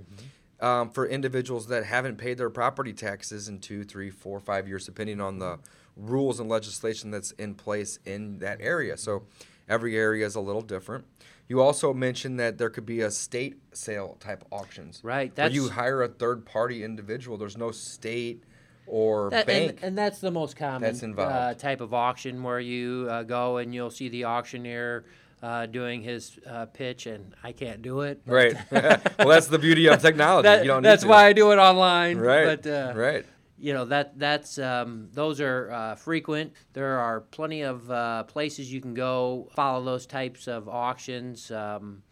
um, 0.61 0.91
for 0.91 1.07
individuals 1.07 1.67
that 1.69 1.85
haven't 1.85 2.17
paid 2.17 2.39
their 2.39 2.51
property 2.51 2.93
taxes 2.93 3.49
in 3.49 3.61
two, 3.61 3.85
three, 3.85 4.11
four, 4.11 4.41
five 4.41 4.67
years, 4.67 4.87
depending 4.87 5.21
on 5.21 5.39
the 5.39 5.59
rules 5.97 6.41
and 6.41 6.49
legislation 6.49 7.11
that's 7.11 7.31
in 7.33 7.55
place 7.55 7.99
in 8.05 8.39
that 8.39 8.61
area. 8.61 8.97
So 8.97 9.25
every 9.69 9.97
area 9.97 10.27
is 10.27 10.35
a 10.35 10.41
little 10.41 10.63
different. 10.63 11.05
You 11.49 11.61
also 11.61 11.93
mentioned 11.93 12.41
that 12.41 12.57
there 12.57 12.71
could 12.71 12.87
be 12.87 13.01
a 13.01 13.11
state 13.11 13.57
sale 13.73 14.17
type 14.19 14.45
auctions. 14.51 15.01
Right, 15.05 15.37
Where 15.37 15.51
you 15.51 15.69
hire 15.69 16.03
a 16.03 16.09
third 16.09 16.47
party 16.47 16.83
individual. 16.83 17.37
There's 17.37 17.59
no 17.59 17.71
state 17.71 18.45
or 18.87 19.31
That, 19.31 19.47
bank. 19.47 19.71
and, 19.73 19.85
and 19.85 19.99
that's 19.99 20.21
the 20.21 20.31
most 20.31 20.57
common 20.57 20.83
that's 20.83 21.03
involved. 21.03 21.33
Uh, 21.33 21.55
type 21.55 21.81
of 21.81 21.93
auction 21.93 22.43
where 22.43 22.61
you 22.61 23.07
uh, 23.11 23.23
go 23.23 23.59
and 23.59 23.75
you'll 23.75 23.91
see 23.91 24.09
the 24.09 24.25
auctioneer 24.25 25.05
uh, 25.45 25.67
doing 25.67 26.01
his 26.01 26.39
uh, 26.47 26.65
pitch, 26.65 27.07
and 27.07 27.35
I 27.43 27.53
can't 27.53 27.83
do 27.83 28.01
it. 28.01 28.23
right. 28.25 28.57
well, 28.71 29.29
that's 29.29 29.49
the 29.49 29.59
beauty 29.59 29.87
of 29.89 30.01
technology. 30.01 30.45
that- 30.45 30.63
you 30.63 30.69
don't 30.69 30.83
need 30.83 30.89
that's 30.89 31.05
why 31.05 31.27
I 31.27 31.35
do 31.35 31.53
it 31.53 31.57
online. 31.57 32.17
Right. 32.17 32.63
But 32.63 32.67
uh, 32.67 32.93
right. 32.97 33.27
you 33.59 33.75
know 33.75 33.85
that 33.85 34.19
that's 34.19 34.59
um, 34.59 35.11
those 35.13 35.43
are 35.43 35.71
uh, 35.71 35.95
frequent. 35.97 36.55
There 36.73 36.99
are 36.99 37.21
plenty 37.21 37.61
of 37.61 37.91
uh, 37.91 38.23
places 38.23 38.73
you 38.73 38.81
can 38.81 38.95
go 38.95 39.51
follow 39.55 39.85
those 39.85 40.07
types 40.07 40.49
of 40.49 40.67
auctions. 40.67 41.51
Um, 41.51 42.03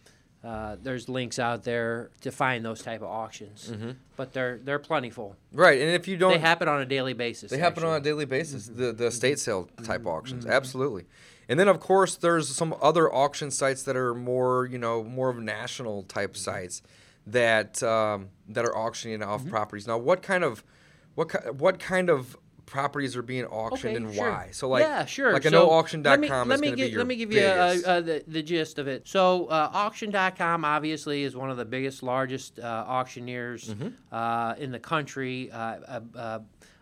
uh, 0.45 0.77
there's 0.83 1.09
links 1.09 1.39
out 1.39 1.63
there 1.63 2.11
to 2.21 2.33
find 2.33 2.65
those 2.65 2.83
type 2.83 3.01
of 3.01 3.09
auctions, 3.09 3.73
but 4.17 4.33
they're 4.33 4.59
they're 4.59 4.79
plentiful. 4.81 5.37
Right. 5.53 5.81
And 5.81 5.91
if 5.91 6.09
you 6.09 6.17
don't 6.17 6.33
They 6.33 6.39
happen 6.39 6.67
on 6.69 6.81
a 6.81 6.87
daily 6.87 7.13
basis. 7.13 7.51
They 7.51 7.59
happen 7.59 7.85
on 7.85 7.95
a 7.97 8.01
daily 8.01 8.25
basis. 8.25 8.67
The 8.67 8.93
the 8.93 9.07
estate 9.07 9.39
sale 9.39 9.69
type 9.85 10.01
Mm-hmm. 10.01 10.09
auctions, 10.09 10.47
absolutely. 10.47 11.05
And 11.49 11.61
then 11.61 11.69
of 11.69 11.79
course 11.81 12.17
there's 12.17 12.49
some 12.49 12.75
other 12.83 13.13
auction 13.13 13.51
sites 13.51 13.83
that 13.85 13.97
are 13.97 14.15
more 14.15 14.67
you 14.67 14.79
know 14.79 15.05
more 15.05 15.29
of 15.31 15.39
national 15.39 16.03
type 16.05 16.33
Mm-hmm. 16.33 16.51
sites 16.51 16.83
that 17.27 17.83
um, 17.83 18.31
that 18.49 18.65
are 18.65 18.77
auctioning 18.77 19.23
off 19.23 19.43
Mm-hmm. 19.43 19.51
properties. 19.51 19.87
Now 19.87 19.99
what 19.99 20.23
kind 20.23 20.43
of 20.45 20.65
what 21.15 21.31
ki- 21.31 21.51
what 21.57 21.79
kind 21.79 22.11
of 22.11 22.37
properties 22.73 23.17
are 23.17 23.23
being 23.23 23.45
auctioned 23.45 23.97
Okay, 23.97 24.05
and 24.05 24.15
sure. 24.15 24.31
why? 24.31 24.49
So 24.51 24.69
like 24.69 24.83
yeah, 24.83 25.05
sure. 25.05 25.33
like 25.35 25.45
I 25.45 25.51
So 25.51 25.57
know 25.59 25.71
auction.com 25.71 26.09
let 26.09 26.21
me, 26.21 26.27
is 26.27 26.31
let 26.31 26.49
going 26.49 26.61
me 26.61 26.71
to 26.71 26.77
be 26.77 26.89
your 26.89 26.99
Let 26.99 27.07
me 27.07 27.17
give 27.17 27.33
you 27.33 27.43
uh, 27.43 27.77
uh, 27.87 28.01
the, 28.01 28.25
the 28.27 28.43
gist 28.43 28.79
of 28.79 28.89
it. 28.89 29.07
So 29.07 29.47
uh, 29.47 29.71
auction.com 29.73 30.65
obviously 30.65 31.23
is 31.23 31.37
one 31.37 31.51
of 31.51 31.59
the 31.59 31.67
biggest, 31.67 32.03
largest 32.03 32.59
uh, 32.59 32.85
auctioneers 32.89 33.69
Mm-hmm. 33.69 33.89
uh, 34.15 34.55
in 34.59 34.73
the 34.73 34.79
country. 34.79 35.51
Uh, 35.53 35.57
uh, 35.57 36.01
uh, 36.17 36.39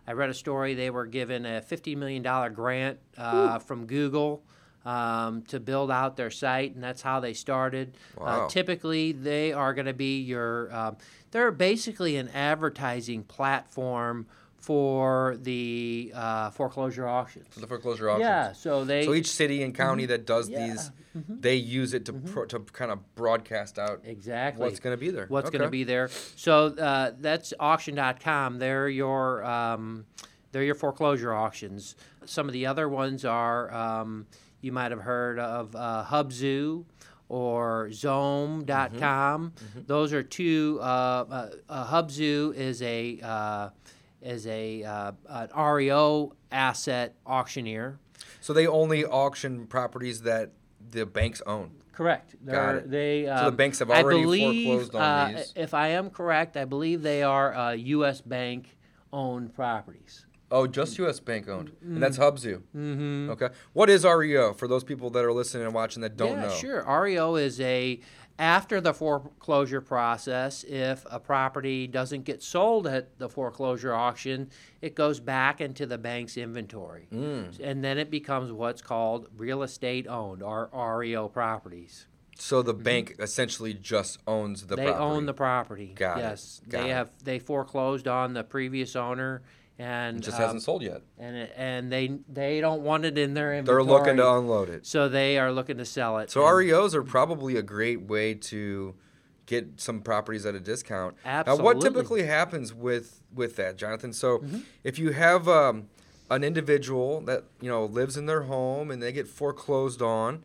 I 0.07 0.13
read 0.13 0.31
a 0.31 0.35
story 0.35 0.75
they 0.75 0.91
were 0.91 1.07
given 1.07 1.45
a 1.45 1.61
$50 1.61 1.97
million 1.97 2.23
grant 2.55 2.99
uh, 3.19 3.59
from 3.59 3.87
Google 3.87 4.45
um, 4.85 5.43
to 5.49 5.61
build 5.61 5.91
out 5.91 6.17
their 6.17 6.31
site, 6.31 6.75
and 6.75 6.83
that's 6.83 7.03
how 7.03 7.21
they 7.21 7.35
started. 7.35 7.97
Wow. 8.17 8.47
Uh, 8.47 8.49
typically, 8.49 9.13
they 9.13 9.53
are 9.53 9.75
going 9.75 9.87
to 9.87 9.93
be 9.93 10.21
your. 10.21 10.75
Um, 10.75 10.97
they're 11.33 11.53
basically 11.53 12.17
an 12.17 12.29
advertising 12.31 13.23
platform 13.25 14.27
for 14.61 15.37
the 15.41 16.13
uh, 16.15 16.51
foreclosure 16.51 17.09
auctions. 17.09 17.47
For 17.51 17.61
the 17.61 17.67
foreclosure 17.67 18.11
auctions. 18.11 18.29
Yeah, 18.29 18.53
so 18.53 18.85
they. 18.85 19.05
So 19.05 19.15
each 19.15 19.31
city 19.31 19.63
and 19.63 19.75
county 19.75 20.07
that 20.07 20.27
does 20.27 20.49
Yeah. 20.51 20.69
these, 20.69 20.91
they 21.29 21.57
use 21.57 21.95
it 21.95 22.05
to 22.05 22.13
pro, 22.13 22.45
to 22.47 22.61
kind 22.61 22.91
of 22.91 23.15
broadcast 23.15 23.79
out 23.79 24.03
exactly 24.05 24.65
what's 24.65 24.79
going 24.79 24.95
to 24.95 25.01
be 25.01 25.11
there. 25.11 25.27
what's 25.29 25.51
going 25.51 25.63
to 25.63 25.71
be 25.71 25.85
there. 25.85 26.11
So 26.37 26.67
uh, 26.67 27.13
that's 27.19 27.55
auction.com. 27.59 28.59
They're 28.59 28.89
your 28.89 29.43
um, 29.45 30.05
they're 30.53 30.63
your 30.65 30.75
foreclosure 30.75 31.33
auctions. 31.33 31.97
Some 32.27 32.47
of 32.47 32.53
the 32.53 32.67
other 32.67 32.89
ones 32.89 33.25
are 33.25 33.73
um, 33.73 34.27
you 34.61 34.73
might 34.73 34.91
have 34.91 35.01
heard 35.01 35.39
of 35.39 35.75
uh, 35.75 36.05
Hubzu 36.07 36.85
or 37.31 37.89
Xome.com. 37.91 39.53
Those 39.87 40.13
are 40.13 40.23
two. 40.23 40.79
Uh, 40.81 40.85
uh, 40.85 41.51
uh, 41.69 41.87
Hubzu 41.87 42.55
is 42.55 42.83
a 42.83 43.21
uh, 43.23 43.69
is 44.23 44.47
a 44.47 44.85
uh, 44.85 45.13
an 45.29 45.49
REO 45.57 46.35
asset 46.51 47.15
auctioneer. 47.27 47.99
So 48.41 48.53
they 48.53 48.67
only 48.67 49.05
auction 49.05 49.67
properties 49.67 50.23
that 50.23 50.53
the 50.91 51.07
banks 51.07 51.43
own. 51.47 51.73
Correct. 51.93 52.35
Got 52.45 52.77
it. 52.77 52.91
They, 52.91 53.25
So 53.27 53.35
the 53.35 53.47
um, 53.49 53.57
banks 53.57 53.79
have 53.81 53.91
already 53.91 54.23
believe, 54.23 54.67
foreclosed 54.67 54.95
on 54.95 55.03
uh, 55.03 55.37
these. 55.37 55.53
If 55.55 55.75
I 55.75 55.89
am 55.89 56.11
correct, 56.11 56.57
I 56.57 56.65
believe 56.65 57.03
they 57.03 57.23
are 57.23 57.55
uh, 57.55 57.73
U.S. 57.73 58.21
bank 58.23 58.77
owned 59.13 59.55
properties. 59.55 60.25
Oh, 60.53 60.67
just 60.67 60.99
U.S. 60.99 61.21
Bank 61.21 61.49
owned, 61.49 61.71
and 61.81 62.03
that's 62.03 62.19
Hubzu. 62.19 62.63
Mm-hmm. 62.77 63.31
Okay. 63.31 63.51
What 63.73 63.89
is 63.89 64.05
REO 64.05 64.53
for 64.53 64.67
those 64.67 64.83
people 64.83 65.09
that 65.11 65.25
are 65.25 65.33
listening 65.33 65.65
and 65.65 65.73
watching 65.75 66.03
that 66.03 66.17
don't 66.17 66.39
yeah, 66.39 66.47
know? 66.47 66.55
sure. 66.55 67.03
REO 67.03 67.37
is 67.37 67.61
a 67.61 68.01
after 68.45 68.81
the 68.81 68.95
foreclosure 68.95 69.83
process. 69.83 70.65
If 70.65 71.05
a 71.11 71.21
property 71.21 71.87
doesn't 71.87 72.23
get 72.25 72.43
sold 72.43 72.87
at 72.87 73.19
the 73.19 73.29
foreclosure 73.29 73.93
auction, 73.95 74.49
it 74.81 74.95
goes 74.95 75.21
back 75.21 75.61
into 75.61 75.85
the 75.85 75.99
bank's 75.99 76.39
inventory, 76.39 77.07
Mm. 77.13 77.61
and 77.63 77.85
then 77.85 77.99
it 77.99 78.11
becomes 78.11 78.51
what's 78.51 78.81
called 78.81 79.29
real 79.37 79.63
estate 79.63 80.09
owned 80.09 80.43
or 80.43 80.71
REO 80.73 81.29
properties. 81.29 82.07
So 82.39 82.63
the 82.63 82.73
bank 82.73 83.17
essentially 83.19 83.75
just 83.75 84.19
owns 84.27 84.63
the 84.67 84.77
Mm-hmm. 84.77 84.85
they 84.87 84.91
property. 84.93 85.05
own 85.17 85.27
the 85.27 85.35
property. 85.35 85.93
Got 85.95 86.19
it. 86.19 86.21
yes, 86.23 86.63
Got 86.67 86.83
they 86.85 86.91
it. 86.91 86.95
have 86.95 87.11
they 87.23 87.39
foreclosed 87.39 88.09
on 88.09 88.33
the 88.33 88.43
previous 88.43 88.97
owner, 88.97 89.43
and 89.81 90.19
It 90.19 90.21
just 90.23 90.37
um, 90.39 90.43
hasn't 90.45 90.63
sold 90.63 90.83
yet. 90.83 91.03
and 91.19 91.37
it, 91.37 91.53
and 91.57 91.91
they 91.91 92.19
they 92.29 92.61
don't 92.61 92.83
want 92.83 93.05
it 93.05 93.17
in 93.19 93.35
their 93.35 93.55
inventory. 93.55 93.85
They're 93.85 93.93
looking 93.93 94.17
to 94.17 94.33
unload 94.35 94.69
it. 94.69 94.87
so 94.87 95.09
they 95.09 95.39
are 95.39 95.51
looking 95.51 95.79
to 95.79 95.85
sell 95.85 96.19
it. 96.19 96.31
So 96.31 96.43
REOs 96.43 96.95
are 96.95 97.03
probably 97.03 97.57
a 97.57 97.63
great 97.63 98.03
way 98.03 98.35
to 98.35 98.95
get 99.47 99.81
some 99.81 100.01
properties 100.03 100.45
at 100.47 100.55
a 100.55 100.61
discount. 100.61 101.17
Absolutely. 101.25 101.59
Now, 101.59 101.65
what 101.65 101.81
typically 101.83 102.23
happens 102.25 102.73
with 102.75 103.23
with 103.35 103.57
that, 103.57 103.77
Jonathan? 103.79 104.13
So, 104.13 104.39
Mm-hmm. 104.39 104.59
if 104.85 104.99
you 104.99 105.11
have 105.13 105.49
um, 105.49 105.89
an 106.31 106.45
individual 106.45 107.21
that 107.23 107.45
you 107.61 107.69
know 107.71 107.85
lives 107.87 108.17
in 108.17 108.27
their 108.27 108.43
home 108.43 108.91
and 108.91 109.03
they 109.03 109.13
get 109.13 109.27
foreclosed 109.29 110.03
on, 110.03 110.45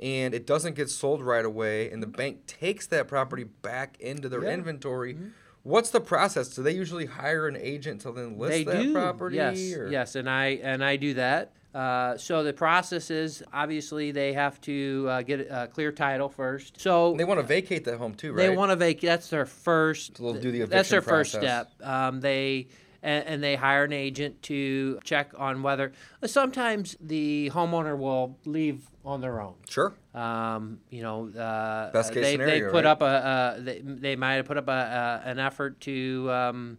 and 0.00 0.34
it 0.34 0.46
doesn't 0.46 0.74
get 0.74 0.90
sold 0.90 1.22
right 1.22 1.44
away, 1.44 1.90
and 1.90 2.02
the 2.02 2.06
bank 2.06 2.46
takes 2.46 2.86
that 2.88 3.08
property 3.08 3.44
back 3.44 3.96
into 4.00 4.28
their 4.28 4.42
Yeah. 4.44 4.50
inventory. 4.54 5.16
What's 5.64 5.88
the 5.90 6.00
process? 6.00 6.48
Do 6.50 6.62
they 6.62 6.72
usually 6.72 7.06
hire 7.06 7.48
an 7.48 7.56
agent 7.56 8.02
to 8.02 8.12
then 8.12 8.38
list 8.38 8.52
they 8.52 8.64
that 8.64 8.82
do. 8.82 8.92
property? 8.92 9.36
Yes, 9.36 9.58
or- 9.72 9.88
yes, 9.88 10.14
and 10.14 10.28
I 10.28 10.60
and 10.62 10.84
I 10.84 10.96
do 10.96 11.14
that. 11.14 11.52
Uh, 11.74 12.16
so 12.16 12.44
the 12.44 12.52
process 12.52 13.10
is 13.10 13.42
obviously 13.52 14.12
they 14.12 14.32
have 14.34 14.60
to 14.60 15.06
uh, 15.10 15.22
get 15.22 15.40
a 15.50 15.66
clear 15.72 15.90
title 15.90 16.28
first. 16.28 16.80
So 16.80 17.10
And 17.10 17.18
they 17.18 17.24
want 17.24 17.40
to 17.40 17.46
vacate 17.46 17.84
that 17.86 17.96
home 17.98 18.14
too, 18.14 18.32
right? 18.32 18.48
They 18.48 18.56
want 18.56 18.70
to 18.70 18.76
vacate. 18.76 19.08
That's 19.08 19.28
their 19.28 19.46
first. 19.46 20.18
So 20.18 20.22
they'll 20.22 20.40
do 20.40 20.52
the 20.52 20.64
That's 20.66 20.90
their 20.90 21.00
eviction 21.00 21.16
first 21.18 21.32
step. 21.32 21.72
Um, 21.82 22.20
they 22.20 22.68
and, 23.04 23.26
and 23.26 23.42
they 23.42 23.54
hire 23.54 23.84
an 23.84 23.92
agent 23.92 24.42
to 24.44 24.98
check 25.04 25.30
on 25.38 25.62
whether. 25.62 25.92
Sometimes 26.24 26.96
the 27.00 27.50
homeowner 27.54 27.96
will 27.96 28.38
leave 28.46 28.88
on 29.04 29.20
their 29.20 29.40
own. 29.40 29.54
Sure. 29.68 29.94
Um, 30.14 30.78
you 30.90 31.02
know, 31.02 31.28
uh, 31.28 31.92
Best 31.92 32.12
case 32.14 32.24
they, 32.24 32.32
scenario, 32.32 32.66
they 32.66 32.70
put 32.72 32.84
right? 32.84 32.86
up 32.86 33.02
a, 33.02 33.56
a 33.58 33.60
they, 33.60 33.80
they 33.84 34.16
might 34.16 34.34
have 34.34 34.46
put 34.46 34.56
up 34.56 34.68
a, 34.68 35.22
a 35.24 35.28
an 35.28 35.38
effort 35.38 35.80
to 35.82 36.28
um, 36.32 36.78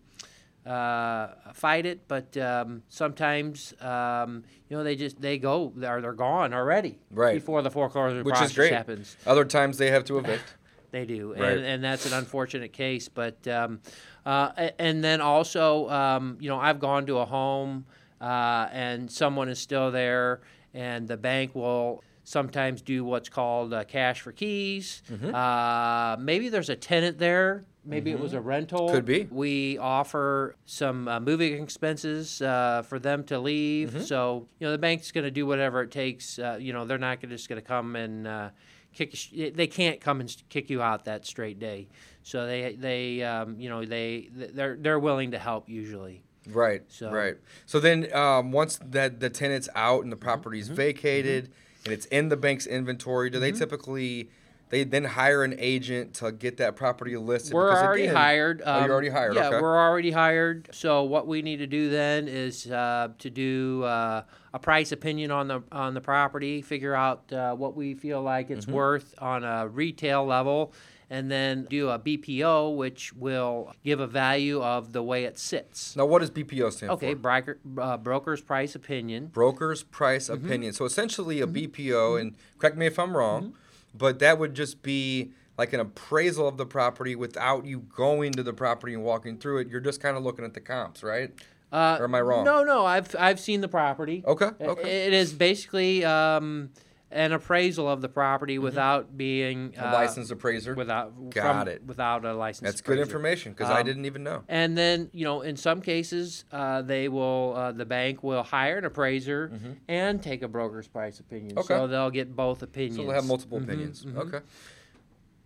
uh, 0.65 1.27
fight 1.53 1.85
it, 1.85 2.07
but 2.07 2.35
um, 2.37 2.81
sometimes 2.89 3.73
um, 3.81 4.43
you 4.67 4.75
know 4.75 4.83
they 4.83 4.95
just 4.95 5.21
they 5.21 5.37
go 5.37 5.71
or 5.83 6.01
they're 6.01 6.13
gone 6.13 6.53
already 6.53 6.97
Right. 7.11 7.35
before 7.35 7.61
the 7.61 7.69
foreclosure 7.69 8.23
Which 8.23 8.33
process 8.33 8.49
is 8.51 8.55
great. 8.57 8.73
happens. 8.73 9.15
Other 9.27 9.45
times 9.45 9.77
they 9.77 9.91
have 9.91 10.03
to 10.05 10.17
evict. 10.17 10.55
They 10.91 11.03
do, 11.03 11.33
Right. 11.33 11.57
and, 11.57 11.65
and 11.65 11.83
that's 11.83 12.05
an 12.05 12.13
unfortunate 12.13 12.71
case. 12.71 13.09
But 13.09 13.45
um, 13.49 13.81
uh, 14.25 14.69
and 14.79 15.03
then 15.03 15.21
also, 15.21 15.89
um, 15.89 16.37
you 16.39 16.49
know, 16.49 16.59
I've 16.59 16.79
gone 16.79 17.05
to 17.07 17.19
a 17.19 17.25
home 17.25 17.85
uh, 18.19 18.67
and 18.71 19.11
someone 19.11 19.49
is 19.49 19.59
still 19.59 19.91
there, 19.91 20.41
and 20.73 21.07
the 21.07 21.17
bank 21.17 21.53
will 21.53 22.03
sometimes 22.23 22.81
do 22.81 23.05
what's 23.05 23.29
called 23.29 23.73
uh, 23.73 23.83
cash 23.83 24.21
for 24.21 24.31
keys. 24.31 25.03
Mm-hmm. 25.11 25.33
Uh, 25.33 26.17
maybe 26.17 26.49
there's 26.49 26.69
a 26.69 26.75
tenant 26.75 27.19
there. 27.19 27.65
Maybe 27.87 28.09
it 28.09 28.19
was 28.19 28.33
a 28.33 28.41
rental. 28.41 28.89
Could 28.89 29.05
be. 29.05 29.27
We 29.29 29.77
offer 29.77 30.55
some 30.65 31.07
uh, 31.07 31.19
moving 31.19 31.61
expenses 31.61 32.41
uh, 32.41 32.81
for 32.81 32.97
them 32.97 33.23
to 33.25 33.37
leave. 33.37 33.89
Mm-hmm. 33.91 34.01
So 34.01 34.47
you 34.59 34.65
know 34.65 34.71
the 34.71 34.79
bank's 34.79 35.11
going 35.11 35.25
to 35.25 35.31
do 35.31 35.45
whatever 35.45 35.83
it 35.83 35.91
takes. 35.91 36.39
Uh, 36.39 36.57
you 36.59 36.73
know 36.73 36.85
they're 36.85 36.97
not 36.97 37.21
gonna, 37.21 37.35
just 37.35 37.47
going 37.47 37.61
to 37.61 37.67
come 37.67 37.95
and 37.95 38.25
uh, 38.25 38.49
kick. 38.95 39.31
you 39.31 39.51
They 39.51 39.67
can't 39.67 40.01
come 40.01 40.19
and 40.21 40.35
kick 40.49 40.69
you 40.69 40.81
out 40.81 41.05
that 41.05 41.25
straight 41.25 41.59
day. 41.59 41.87
So 42.23 42.47
they 42.47 42.73
they 42.75 43.21
um, 43.23 43.59
you 43.59 43.69
know 43.69 43.85
they 43.85 44.29
they're 44.33 44.75
they're 44.75 44.99
willing 44.99 45.31
to 45.31 45.37
help 45.39 45.69
usually. 45.69 46.23
Right. 46.47 46.83
So- 46.89 47.11
right. 47.11 47.37
So 47.65 47.79
then, 47.79 48.11
um, 48.13 48.51
once 48.51 48.79
that 48.85 49.19
the 49.19 49.29
tenant's 49.29 49.67
out 49.75 50.03
and 50.03 50.11
the 50.11 50.15
property's 50.17 50.67
Mm-hmm. 50.67 50.75
vacated 50.75 51.51
and 51.83 51.93
it's 51.93 52.05
in 52.07 52.29
the 52.29 52.37
bank's 52.37 52.65
inventory, 52.67 53.29
do 53.29 53.39
they 53.39 53.51
typically 53.51 54.29
they 54.69 54.83
then 54.83 55.03
hire 55.03 55.43
an 55.43 55.55
agent 55.57 56.15
to 56.15 56.31
get 56.31 56.57
that 56.57 56.75
property 56.75 57.15
listed? 57.17 57.53
We're 57.53 57.69
Because 57.69 57.83
already 57.83 58.03
again- 58.03 58.15
hired. 58.15 58.61
Oh, 58.65 58.73
um, 58.73 58.83
you're 58.85 58.93
already 58.93 59.09
hired. 59.09 59.35
Yeah, 59.35 59.47
okay. 59.47 59.61
we're 59.61 59.77
already 59.79 60.11
hired. 60.11 60.69
So 60.71 61.03
what 61.03 61.27
we 61.27 61.41
need 61.41 61.57
to 61.57 61.67
do 61.67 61.89
then 61.89 62.27
is 62.27 62.69
uh, 62.71 63.09
to 63.19 63.29
do 63.29 63.83
uh, 63.83 64.23
a 64.53 64.59
price 64.59 64.91
opinion 64.91 65.31
on 65.31 65.47
the 65.47 65.61
on 65.71 65.93
the 65.93 66.01
property, 66.01 66.61
figure 66.61 66.95
out 66.95 67.31
uh, 67.31 67.53
what 67.55 67.75
we 67.75 67.93
feel 67.93 68.21
like 68.21 68.49
it's 68.49 68.65
Mm-hmm. 68.65 68.75
worth 68.75 69.13
on 69.19 69.43
a 69.43 69.67
retail 69.67 70.25
level, 70.25 70.73
and 71.11 71.29
then 71.29 71.67
do 71.69 71.89
a 71.89 71.99
BPO, 71.99 72.75
which 72.75 73.13
will 73.13 73.71
give 73.83 73.99
a 73.99 74.07
value 74.07 74.61
of 74.63 74.91
the 74.93 75.03
way 75.03 75.25
it 75.25 75.37
sits. 75.37 75.95
now, 75.95 76.05
what 76.07 76.19
does 76.19 76.31
BPO 76.31 76.71
stand 76.73 76.91
Okay, 76.93 77.13
for? 77.13 77.19
broker, 77.19 77.59
uh, 77.77 77.97
broker's 77.97 78.41
price 78.41 78.73
opinion. 78.73 79.27
Broker's 79.27 79.83
price 79.83 80.29
Mm-hmm. 80.29 80.45
opinion. 80.45 80.73
So 80.73 80.85
essentially, 80.85 81.41
a 81.41 81.45
BPO, 81.47 82.19
and 82.19 82.33
correct 82.57 82.77
me 82.77 82.87
if 82.87 82.97
I'm 82.97 83.15
wrong, 83.15 83.43
Mm-hmm. 83.43 83.55
But 83.97 84.19
that 84.19 84.39
would 84.39 84.53
just 84.53 84.81
be 84.83 85.31
like 85.57 85.73
an 85.73 85.79
appraisal 85.79 86.47
of 86.47 86.57
the 86.57 86.65
property 86.65 87.15
without 87.15 87.65
you 87.65 87.79
going 87.79 88.33
to 88.33 88.43
the 88.43 88.53
property 88.53 88.93
and 88.93 89.03
walking 89.03 89.37
through 89.37 89.59
it. 89.59 89.67
You're 89.69 89.79
just 89.79 90.01
kind 90.01 90.17
of 90.17 90.23
looking 90.23 90.43
at 90.45 90.53
the 90.53 90.59
comps, 90.61 91.01
right? 91.03 91.31
Uh, 91.71 91.97
Or 91.99 92.05
am 92.05 92.15
I 92.15 92.21
wrong? 92.21 92.45
No, 92.45 92.63
no, 92.63 92.85
I've 92.85 93.15
I've 93.17 93.39
seen 93.39 93.61
the 93.61 93.67
property. 93.67 94.23
Okay. 94.25 94.49
Okay. 94.61 95.07
It 95.07 95.13
is 95.13 95.33
basically 95.33 96.05
um, 96.05 96.69
an 97.11 97.31
appraisal 97.31 97.87
of 97.87 98.01
the 98.01 98.09
property 98.09 98.57
without 98.57 99.15
being 99.15 99.69
Mm-hmm. 99.71 99.83
A 99.83 99.87
uh, 99.87 99.93
licensed 99.93 100.31
appraiser. 100.31 100.73
without 100.73 101.29
Got 101.29 101.65
from- 101.65 101.67
it. 101.67 101.83
without 101.85 102.25
a 102.25 102.33
license. 102.33 102.65
That's 102.67 102.81
good 102.81 102.99
information 102.99 103.53
because 103.53 103.69
I 103.69 103.81
Um, 103.81 103.85
didn't 103.85 104.05
even 104.05 104.23
know. 104.23 104.43
And 104.47 104.77
then 104.77 105.09
you 105.13 105.23
know, 105.23 105.41
in 105.41 105.55
some 105.55 105.81
cases, 105.81 106.45
uh, 106.51 106.81
they 106.81 107.07
will 107.07 107.53
uh, 107.55 107.71
the 107.71 107.85
bank 107.85 108.23
will 108.23 108.43
hire 108.43 108.77
an 108.79 108.85
appraiser 108.85 109.51
and 109.87 110.21
take 110.21 110.41
a 110.41 110.47
broker's 110.47 110.87
price 110.87 111.19
opinion. 111.19 111.51
Mm-hmm. 111.51 111.59
Okay. 111.59 111.67
So 111.75 111.87
they'll 111.87 112.09
get 112.11 112.35
both 112.35 112.63
opinions. 112.63 112.95
So 112.97 113.03
they'll 113.03 113.11
have 113.13 113.25
multiple 113.27 113.59
Mhm, 113.59 113.63
opinions. 113.63 114.05
mhm. 114.05 114.17
Okay. 114.17 114.39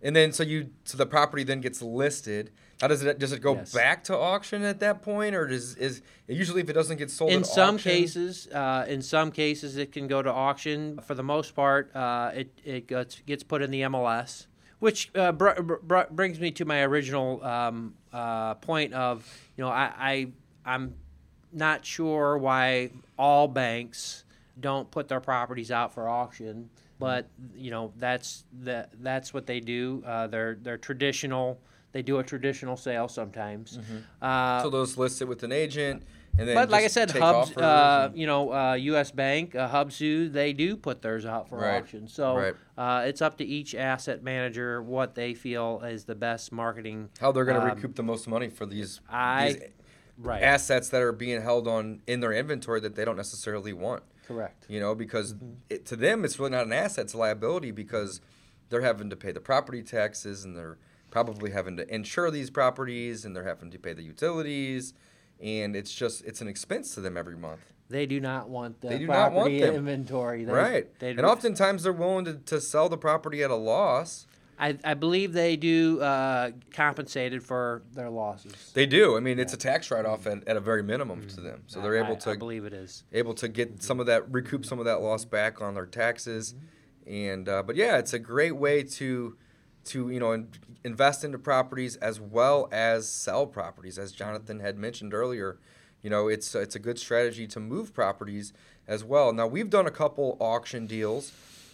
And 0.02 0.16
then 0.16 0.32
so 0.32 0.44
you 0.44 0.70
so 0.86 0.98
the 0.98 1.06
property 1.06 1.44
then 1.44 1.60
gets 1.62 1.82
listed. 1.82 2.52
How 2.82 2.88
does 2.88 3.04
it 3.04 3.20
does 3.20 3.34
it 3.34 3.42
go 3.42 3.56
Yes. 3.56 3.74
back 3.74 4.06
to 4.06 4.18
auction 4.18 4.64
at 4.64 4.80
that 4.80 5.02
point, 5.02 5.36
or 5.36 5.48
does 5.48 5.76
is 5.76 6.02
usually 6.28 6.62
if 6.62 6.70
it 6.70 6.74
doesn't 6.74 6.96
get 6.98 7.12
sold 7.12 7.32
in 7.32 7.44
some 7.44 7.76
auction- 7.76 7.92
cases, 7.92 8.48
uh, 8.54 8.86
in 8.88 9.02
some 9.02 9.32
cases, 9.32 9.76
it 9.76 9.92
can 9.92 10.08
go 10.08 10.22
to 10.22 10.32
auction. 10.32 10.98
For 11.00 11.14
the 11.14 11.24
most 11.24 11.56
part, 11.56 11.94
uh, 11.94 12.32
it 12.34 12.52
it 12.64 12.88
gets 12.88 13.20
gets 13.26 13.44
put 13.44 13.62
in 13.62 13.70
the 13.72 13.82
MLS, 13.82 14.48
which 14.80 15.12
uh, 15.14 15.34
br- 15.34 15.60
br- 15.62 15.76
br- 15.84 16.02
brings 16.10 16.40
me 16.40 16.52
to 16.52 16.64
my 16.64 16.82
original 16.84 17.44
um, 17.44 17.96
uh, 18.14 18.54
point 18.56 18.94
of 18.94 19.28
you 19.58 19.64
know 19.66 19.70
I, 19.70 19.92
I 19.98 20.28
I'm 20.66 20.96
not 21.52 21.86
sure 21.86 22.38
why 22.38 22.92
all 23.18 23.50
banks 23.50 24.24
don't 24.58 24.90
put 24.90 25.10
their 25.10 25.20
properties 25.20 25.70
out 25.70 25.94
for 25.94 26.08
auction, 26.08 26.70
but 26.98 27.28
you 27.54 27.72
know 27.72 27.92
that's 27.98 28.46
that 28.62 28.92
that's 29.04 29.34
what 29.34 29.48
they 29.48 29.60
do. 29.60 30.02
Uh, 30.06 30.28
they're 30.28 30.56
they're 30.62 30.78
traditional. 30.78 31.60
They 31.92 32.02
do 32.04 32.20
a 32.20 32.24
traditional 32.24 32.78
sale 32.78 33.08
sometimes. 33.08 33.80
Uh, 34.22 34.62
so 34.62 34.70
those 34.70 34.98
listed 34.98 35.28
with 35.28 35.42
an 35.44 35.52
agent, 35.52 36.04
And 36.38 36.48
then 36.48 36.56
But 36.56 36.70
like 36.70 36.84
I 36.84 36.88
said, 36.88 37.10
Hubs, 37.10 37.58
uh, 37.58 38.12
you 38.14 38.28
know, 38.28 38.54
uh, 38.54 38.74
U.S. 38.76 39.10
Bank, 39.12 39.56
uh, 39.56 39.68
Hubzu, 39.70 40.32
they 40.32 40.54
do 40.54 40.78
put 40.78 41.02
theirs 41.02 41.26
out 41.26 41.50
for 41.50 41.58
Right, 41.58 41.78
auction. 41.78 42.08
So 42.08 42.36
right. 42.38 42.56
uh, 42.78 43.04
it's 43.08 43.22
up 43.22 43.38
to 43.40 43.44
each 43.46 43.74
asset 43.74 44.24
manager 44.24 44.82
what 44.84 45.16
they 45.16 45.34
feel 45.34 45.82
is 45.84 46.06
the 46.06 46.16
best 46.16 46.52
marketing. 46.52 47.10
how 47.20 47.32
they're 47.32 47.46
going 47.46 47.60
to 47.60 47.68
um, 47.68 47.76
recoup 47.76 47.96
the 47.96 48.04
most 48.04 48.28
money 48.28 48.50
for 48.50 48.66
these, 48.66 49.02
I- 49.10 49.54
these 49.54 49.64
Right. 50.22 50.44
assets 50.44 50.90
that 50.90 51.02
are 51.02 51.14
being 51.14 51.42
held 51.42 51.66
on 51.68 52.02
in 52.06 52.20
their 52.20 52.34
inventory 52.34 52.82
that 52.82 52.96
they 52.96 53.06
don't 53.06 53.16
necessarily 53.16 53.72
want. 53.72 54.04
Correct. 54.28 54.66
You 54.68 54.80
know, 54.82 54.94
because 54.94 55.34
Mm-hmm. 55.34 55.54
it, 55.70 55.86
to 55.88 55.96
them 55.96 56.24
it's 56.26 56.38
really 56.38 56.52
not 56.52 56.66
an 56.66 56.74
asset; 56.74 57.06
it's 57.06 57.14
a 57.14 57.18
liability 57.18 57.72
because 57.72 58.20
they're 58.70 58.82
having 58.82 59.10
to 59.12 59.16
pay 59.16 59.32
the 59.32 59.40
property 59.40 59.82
taxes 59.82 60.44
and 60.44 60.58
they're 60.58 60.78
probably 61.12 61.52
having 61.52 61.78
to 61.78 61.94
insure 61.94 62.32
these 62.32 62.50
properties 62.50 63.26
and 63.26 63.36
they're 63.36 63.44
having 63.48 63.72
to 63.72 63.80
pay 63.80 63.94
the 63.94 64.04
utilities, 64.04 64.94
and 65.42 65.76
it's 65.76 65.94
just 65.94 66.24
it's 66.26 66.42
an 66.42 66.48
expense 66.48 66.94
to 66.96 67.02
them 67.02 67.18
every 67.18 67.38
month. 67.38 67.62
They 67.90 68.06
do 68.06 68.20
not 68.20 68.50
want 68.50 68.82
the 68.82 68.90
They 68.90 69.00
do 69.00 69.08
not 69.08 69.32
want 69.32 69.34
property 69.46 69.62
them. 69.62 69.76
inventory. 69.76 70.46
They, 70.46 70.52
right. 70.54 71.00
They, 71.00 71.10
and 71.12 71.22
oftentimes 71.22 71.84
they're 71.84 71.92
willing 71.94 72.26
to, 72.26 72.34
to 72.36 72.62
sell 72.62 72.88
the 72.88 72.98
property 72.98 73.42
at 73.44 73.50
a 73.50 73.56
loss. 73.56 74.28
I, 74.62 74.78
I 74.84 74.94
believe 74.94 75.32
they 75.34 75.56
do 75.56 76.02
uh, 76.02 76.52
compensated 76.74 77.42
for 77.42 77.82
their 77.94 78.10
losses. 78.10 78.72
They 78.74 78.86
do. 78.86 79.16
I 79.16 79.22
mean, 79.22 79.40
it's 79.40 79.54
a 79.54 79.58
tax 79.58 79.90
write-off 79.90 80.28
at, 80.28 80.46
at 80.48 80.58
a 80.58 80.60
very 80.60 80.84
minimum 80.84 81.26
to 81.30 81.40
them, 81.42 81.64
so 81.68 81.80
they're 81.82 81.94
Mm-hmm. 81.94 82.04
I- 82.04 82.08
able 82.10 82.18
I 82.18 82.34
to 82.34 82.38
believe 82.38 82.66
it 82.66 82.74
is. 82.74 83.04
able 83.14 83.34
to 83.36 83.48
get 83.48 83.82
some 83.82 84.00
of 84.02 84.06
that 84.08 84.30
recoup 84.30 84.66
some 84.66 84.78
of 84.78 84.84
that 84.86 85.02
loss 85.02 85.24
back 85.26 85.62
on 85.62 85.74
their 85.76 85.86
taxes 85.86 86.56
and 87.08 87.48
uh, 87.50 87.64
but 87.64 87.76
yeah 87.78 87.98
it's 87.98 88.14
a 88.14 88.20
great 88.20 88.56
way 88.56 88.84
to 88.84 89.36
to 89.90 90.10
you 90.10 90.20
know 90.20 90.32
in, 90.32 90.50
invest 90.84 91.24
into 91.24 91.38
properties 91.38 91.96
as 91.98 92.20
well 92.20 92.68
as 92.72 93.08
sell 93.10 93.46
properties. 93.46 93.98
As 93.98 94.12
jonathan 94.12 94.60
had 94.60 94.78
mentioned 94.78 95.14
earlier 95.14 95.58
you 96.02 96.10
know 96.10 96.28
it's 96.28 96.56
it's 96.56 96.76
a 96.76 96.80
good 96.80 97.00
strategy 97.00 97.48
to 97.48 97.60
move 97.60 97.94
properties 97.94 98.54
as 98.88 99.04
well. 99.04 99.32
Now 99.34 99.48
we've 99.48 99.70
done 99.70 99.86
a 99.88 99.92
couple 99.92 100.38
auction 100.40 100.88
deals 100.88 101.32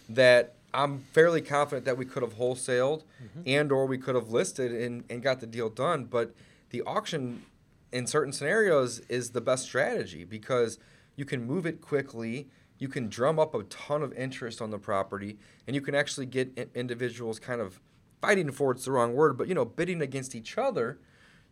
that 0.08 0.54
i'm 0.74 1.00
fairly 1.12 1.40
confident 1.40 1.84
that 1.84 1.96
we 1.96 2.04
could 2.04 2.22
have 2.22 2.36
wholesaled 2.36 3.02
mm-hmm. 3.22 3.42
and 3.46 3.72
or 3.72 3.86
we 3.86 3.98
could 3.98 4.14
have 4.14 4.30
listed 4.30 4.72
and, 4.72 5.04
and 5.08 5.22
got 5.22 5.40
the 5.40 5.46
deal 5.46 5.68
done. 5.68 6.04
But 6.04 6.34
the 6.70 6.82
auction 6.82 7.42
in 7.92 8.06
certain 8.06 8.32
scenarios 8.32 9.00
is 9.08 9.30
the 9.30 9.40
best 9.40 9.64
strategy 9.64 10.24
because 10.24 10.78
you 11.14 11.24
can 11.24 11.44
move 11.44 11.66
it 11.66 11.80
quickly 11.80 12.48
you 12.78 12.88
can 12.88 13.08
drum 13.08 13.38
up 13.38 13.54
a 13.54 13.62
ton 13.64 14.02
of 14.02 14.12
interest 14.12 14.60
on 14.60 14.70
the 14.70 14.78
property 14.78 15.38
and 15.66 15.74
you 15.74 15.80
can 15.80 15.94
actually 15.94 16.26
get 16.26 16.70
individuals 16.74 17.38
kind 17.38 17.60
of 17.60 17.80
fighting 18.20 18.50
for 18.52 18.72
it's 18.72 18.84
the 18.84 18.92
wrong 18.92 19.14
word 19.14 19.36
but 19.38 19.48
you 19.48 19.54
know 19.54 19.64
bidding 19.64 20.00
against 20.02 20.34
each 20.34 20.56
other 20.58 20.98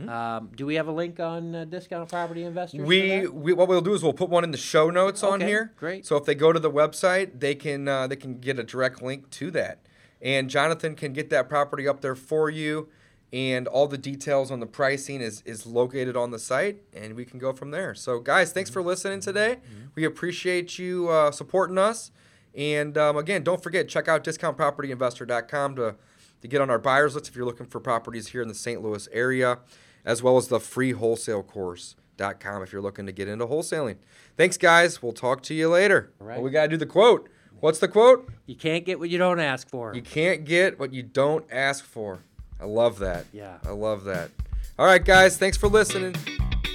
Um, 0.07 0.49
do 0.55 0.65
we 0.65 0.75
have 0.75 0.87
a 0.87 0.93
link 0.93 1.19
on 1.19 1.53
uh, 1.53 1.65
discount 1.65 2.07
property 2.07 2.45
investors? 2.45 2.79
We, 2.79 3.27
we 3.27 3.51
what 3.51 3.67
we'll 3.67 3.81
do 3.81 3.93
is 3.93 4.01
we'll 4.01 4.13
put 4.13 4.29
one 4.29 4.45
in 4.45 4.51
the 4.51 4.57
show 4.57 4.89
notes 4.89 5.23
on 5.23 5.41
here. 5.41 5.73
great. 5.75 6.05
So 6.05 6.15
if 6.15 6.23
they 6.23 6.35
go 6.35 6.53
to 6.53 6.59
the 6.59 6.71
website, 6.71 7.41
they 7.41 7.53
can 7.53 7.89
uh, 7.89 8.07
they 8.07 8.15
can 8.15 8.39
get 8.39 8.57
a 8.57 8.63
direct 8.63 9.01
link 9.01 9.29
to 9.31 9.51
that, 9.51 9.79
and 10.21 10.49
Jonathan 10.49 10.95
can 10.95 11.11
get 11.11 11.29
that 11.31 11.49
property 11.49 11.85
up 11.85 11.99
there 11.99 12.15
for 12.15 12.49
you, 12.49 12.87
and 13.33 13.67
all 13.67 13.87
the 13.87 13.97
details 13.97 14.51
on 14.51 14.59
the 14.59 14.67
pricing 14.67 15.19
is 15.19 15.41
is 15.41 15.65
located 15.65 16.15
on 16.15 16.29
the 16.31 16.39
site, 16.39 16.77
and 16.93 17.15
we 17.15 17.25
can 17.25 17.39
go 17.39 17.51
from 17.51 17.71
there. 17.71 17.95
So 17.95 18.19
guys, 18.19 18.53
thanks 18.53 18.69
for 18.69 18.81
listening 18.81 19.19
today. 19.19 19.57
We 19.95 20.05
appreciate 20.05 20.77
you 20.77 21.09
uh, 21.09 21.31
supporting 21.31 21.79
us, 21.79 22.11
and 22.55 22.95
um, 22.97 23.17
again, 23.17 23.43
don't 23.43 23.61
forget 23.61 23.89
check 23.89 24.07
out 24.07 24.23
discountpropertyinvestor.com 24.23 25.75
to 25.75 25.95
to 26.41 26.47
get 26.47 26.61
on 26.61 26.69
our 26.69 26.79
buyers 26.79 27.15
list 27.15 27.27
if 27.29 27.35
you're 27.35 27.45
looking 27.45 27.65
for 27.65 27.79
properties 27.79 28.27
here 28.27 28.41
in 28.41 28.49
the 28.49 28.53
St. 28.53 28.81
Louis 28.81 29.07
area, 29.11 29.59
as 30.05 30.21
well 30.21 30.37
as 30.37 30.49
the 30.49 30.59
free 30.59 30.91
wholesale 30.91 31.41
course.com 31.41 32.61
if 32.61 32.71
you're 32.73 32.81
looking 32.81 33.05
to 33.05 33.13
get 33.13 33.27
into 33.29 33.47
wholesaling. 33.47 33.95
Thanks, 34.35 34.57
guys. 34.57 35.01
We'll 35.01 35.13
talk 35.13 35.41
to 35.43 35.53
you 35.53 35.69
later. 35.69 36.11
All 36.19 36.27
right. 36.27 36.35
Well, 36.35 36.43
we 36.43 36.51
got 36.51 36.63
to 36.63 36.67
do 36.67 36.77
the 36.77 36.85
quote. 36.85 37.29
What's 37.61 37.79
the 37.79 37.87
quote? 37.87 38.29
You 38.45 38.55
can't 38.55 38.83
get 38.83 38.99
what 38.99 39.09
you 39.09 39.17
don't 39.17 39.39
ask 39.39 39.69
for. 39.69 39.95
You 39.95 40.01
can't 40.01 40.43
get 40.43 40.77
what 40.77 40.93
you 40.93 41.01
don't 41.01 41.45
ask 41.49 41.85
for. 41.85 42.19
I 42.63 42.65
love 42.65 42.99
that. 42.99 43.25
Yeah. 43.33 43.57
I 43.65 43.71
love 43.71 44.05
that. 44.05 44.31
All 44.79 44.85
right, 44.85 45.03
guys. 45.03 45.37
Thanks 45.37 45.57
for 45.57 45.67
listening. 45.67 46.15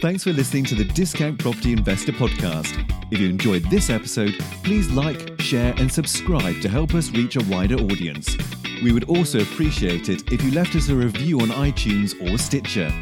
Thanks 0.02 0.22
for 0.22 0.34
listening 0.34 0.66
to 0.66 0.74
the 0.74 0.84
Discount 0.84 1.38
Property 1.38 1.72
Investor 1.72 2.12
Podcast. 2.12 2.84
If 3.10 3.18
you 3.18 3.30
enjoyed 3.30 3.62
this 3.70 3.88
episode, 3.88 4.34
please 4.62 4.90
like, 4.90 5.40
share, 5.40 5.74
and 5.78 5.90
subscribe 5.90 6.60
to 6.60 6.68
help 6.68 6.94
us 6.94 7.10
reach 7.12 7.36
a 7.36 7.44
wider 7.44 7.76
audience. 7.76 8.36
We 8.82 8.92
would 8.92 9.04
also 9.04 9.40
appreciate 9.40 10.10
it 10.10 10.30
if 10.30 10.42
you 10.42 10.50
left 10.50 10.76
us 10.76 10.90
a 10.90 10.94
review 10.94 11.40
on 11.40 11.48
iTunes 11.48 12.12
or 12.20 12.36
Stitcher. 12.36 12.92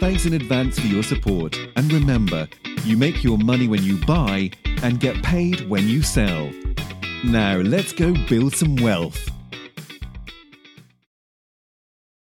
Thanks 0.00 0.26
in 0.26 0.32
advance 0.32 0.80
for 0.80 0.88
your 0.88 1.04
support, 1.04 1.56
and 1.76 1.92
remember, 1.92 2.48
you 2.82 2.96
make 2.96 3.22
your 3.22 3.38
money 3.38 3.68
when 3.68 3.84
you 3.84 4.04
buy 4.04 4.50
and 4.82 4.98
get 4.98 5.22
paid 5.22 5.68
when 5.70 5.88
you 5.88 6.02
sell. 6.02 6.50
Now, 7.24 7.58
let's 7.58 7.92
go 7.92 8.12
build 8.28 8.52
some 8.56 8.74
wealth. 8.76 9.30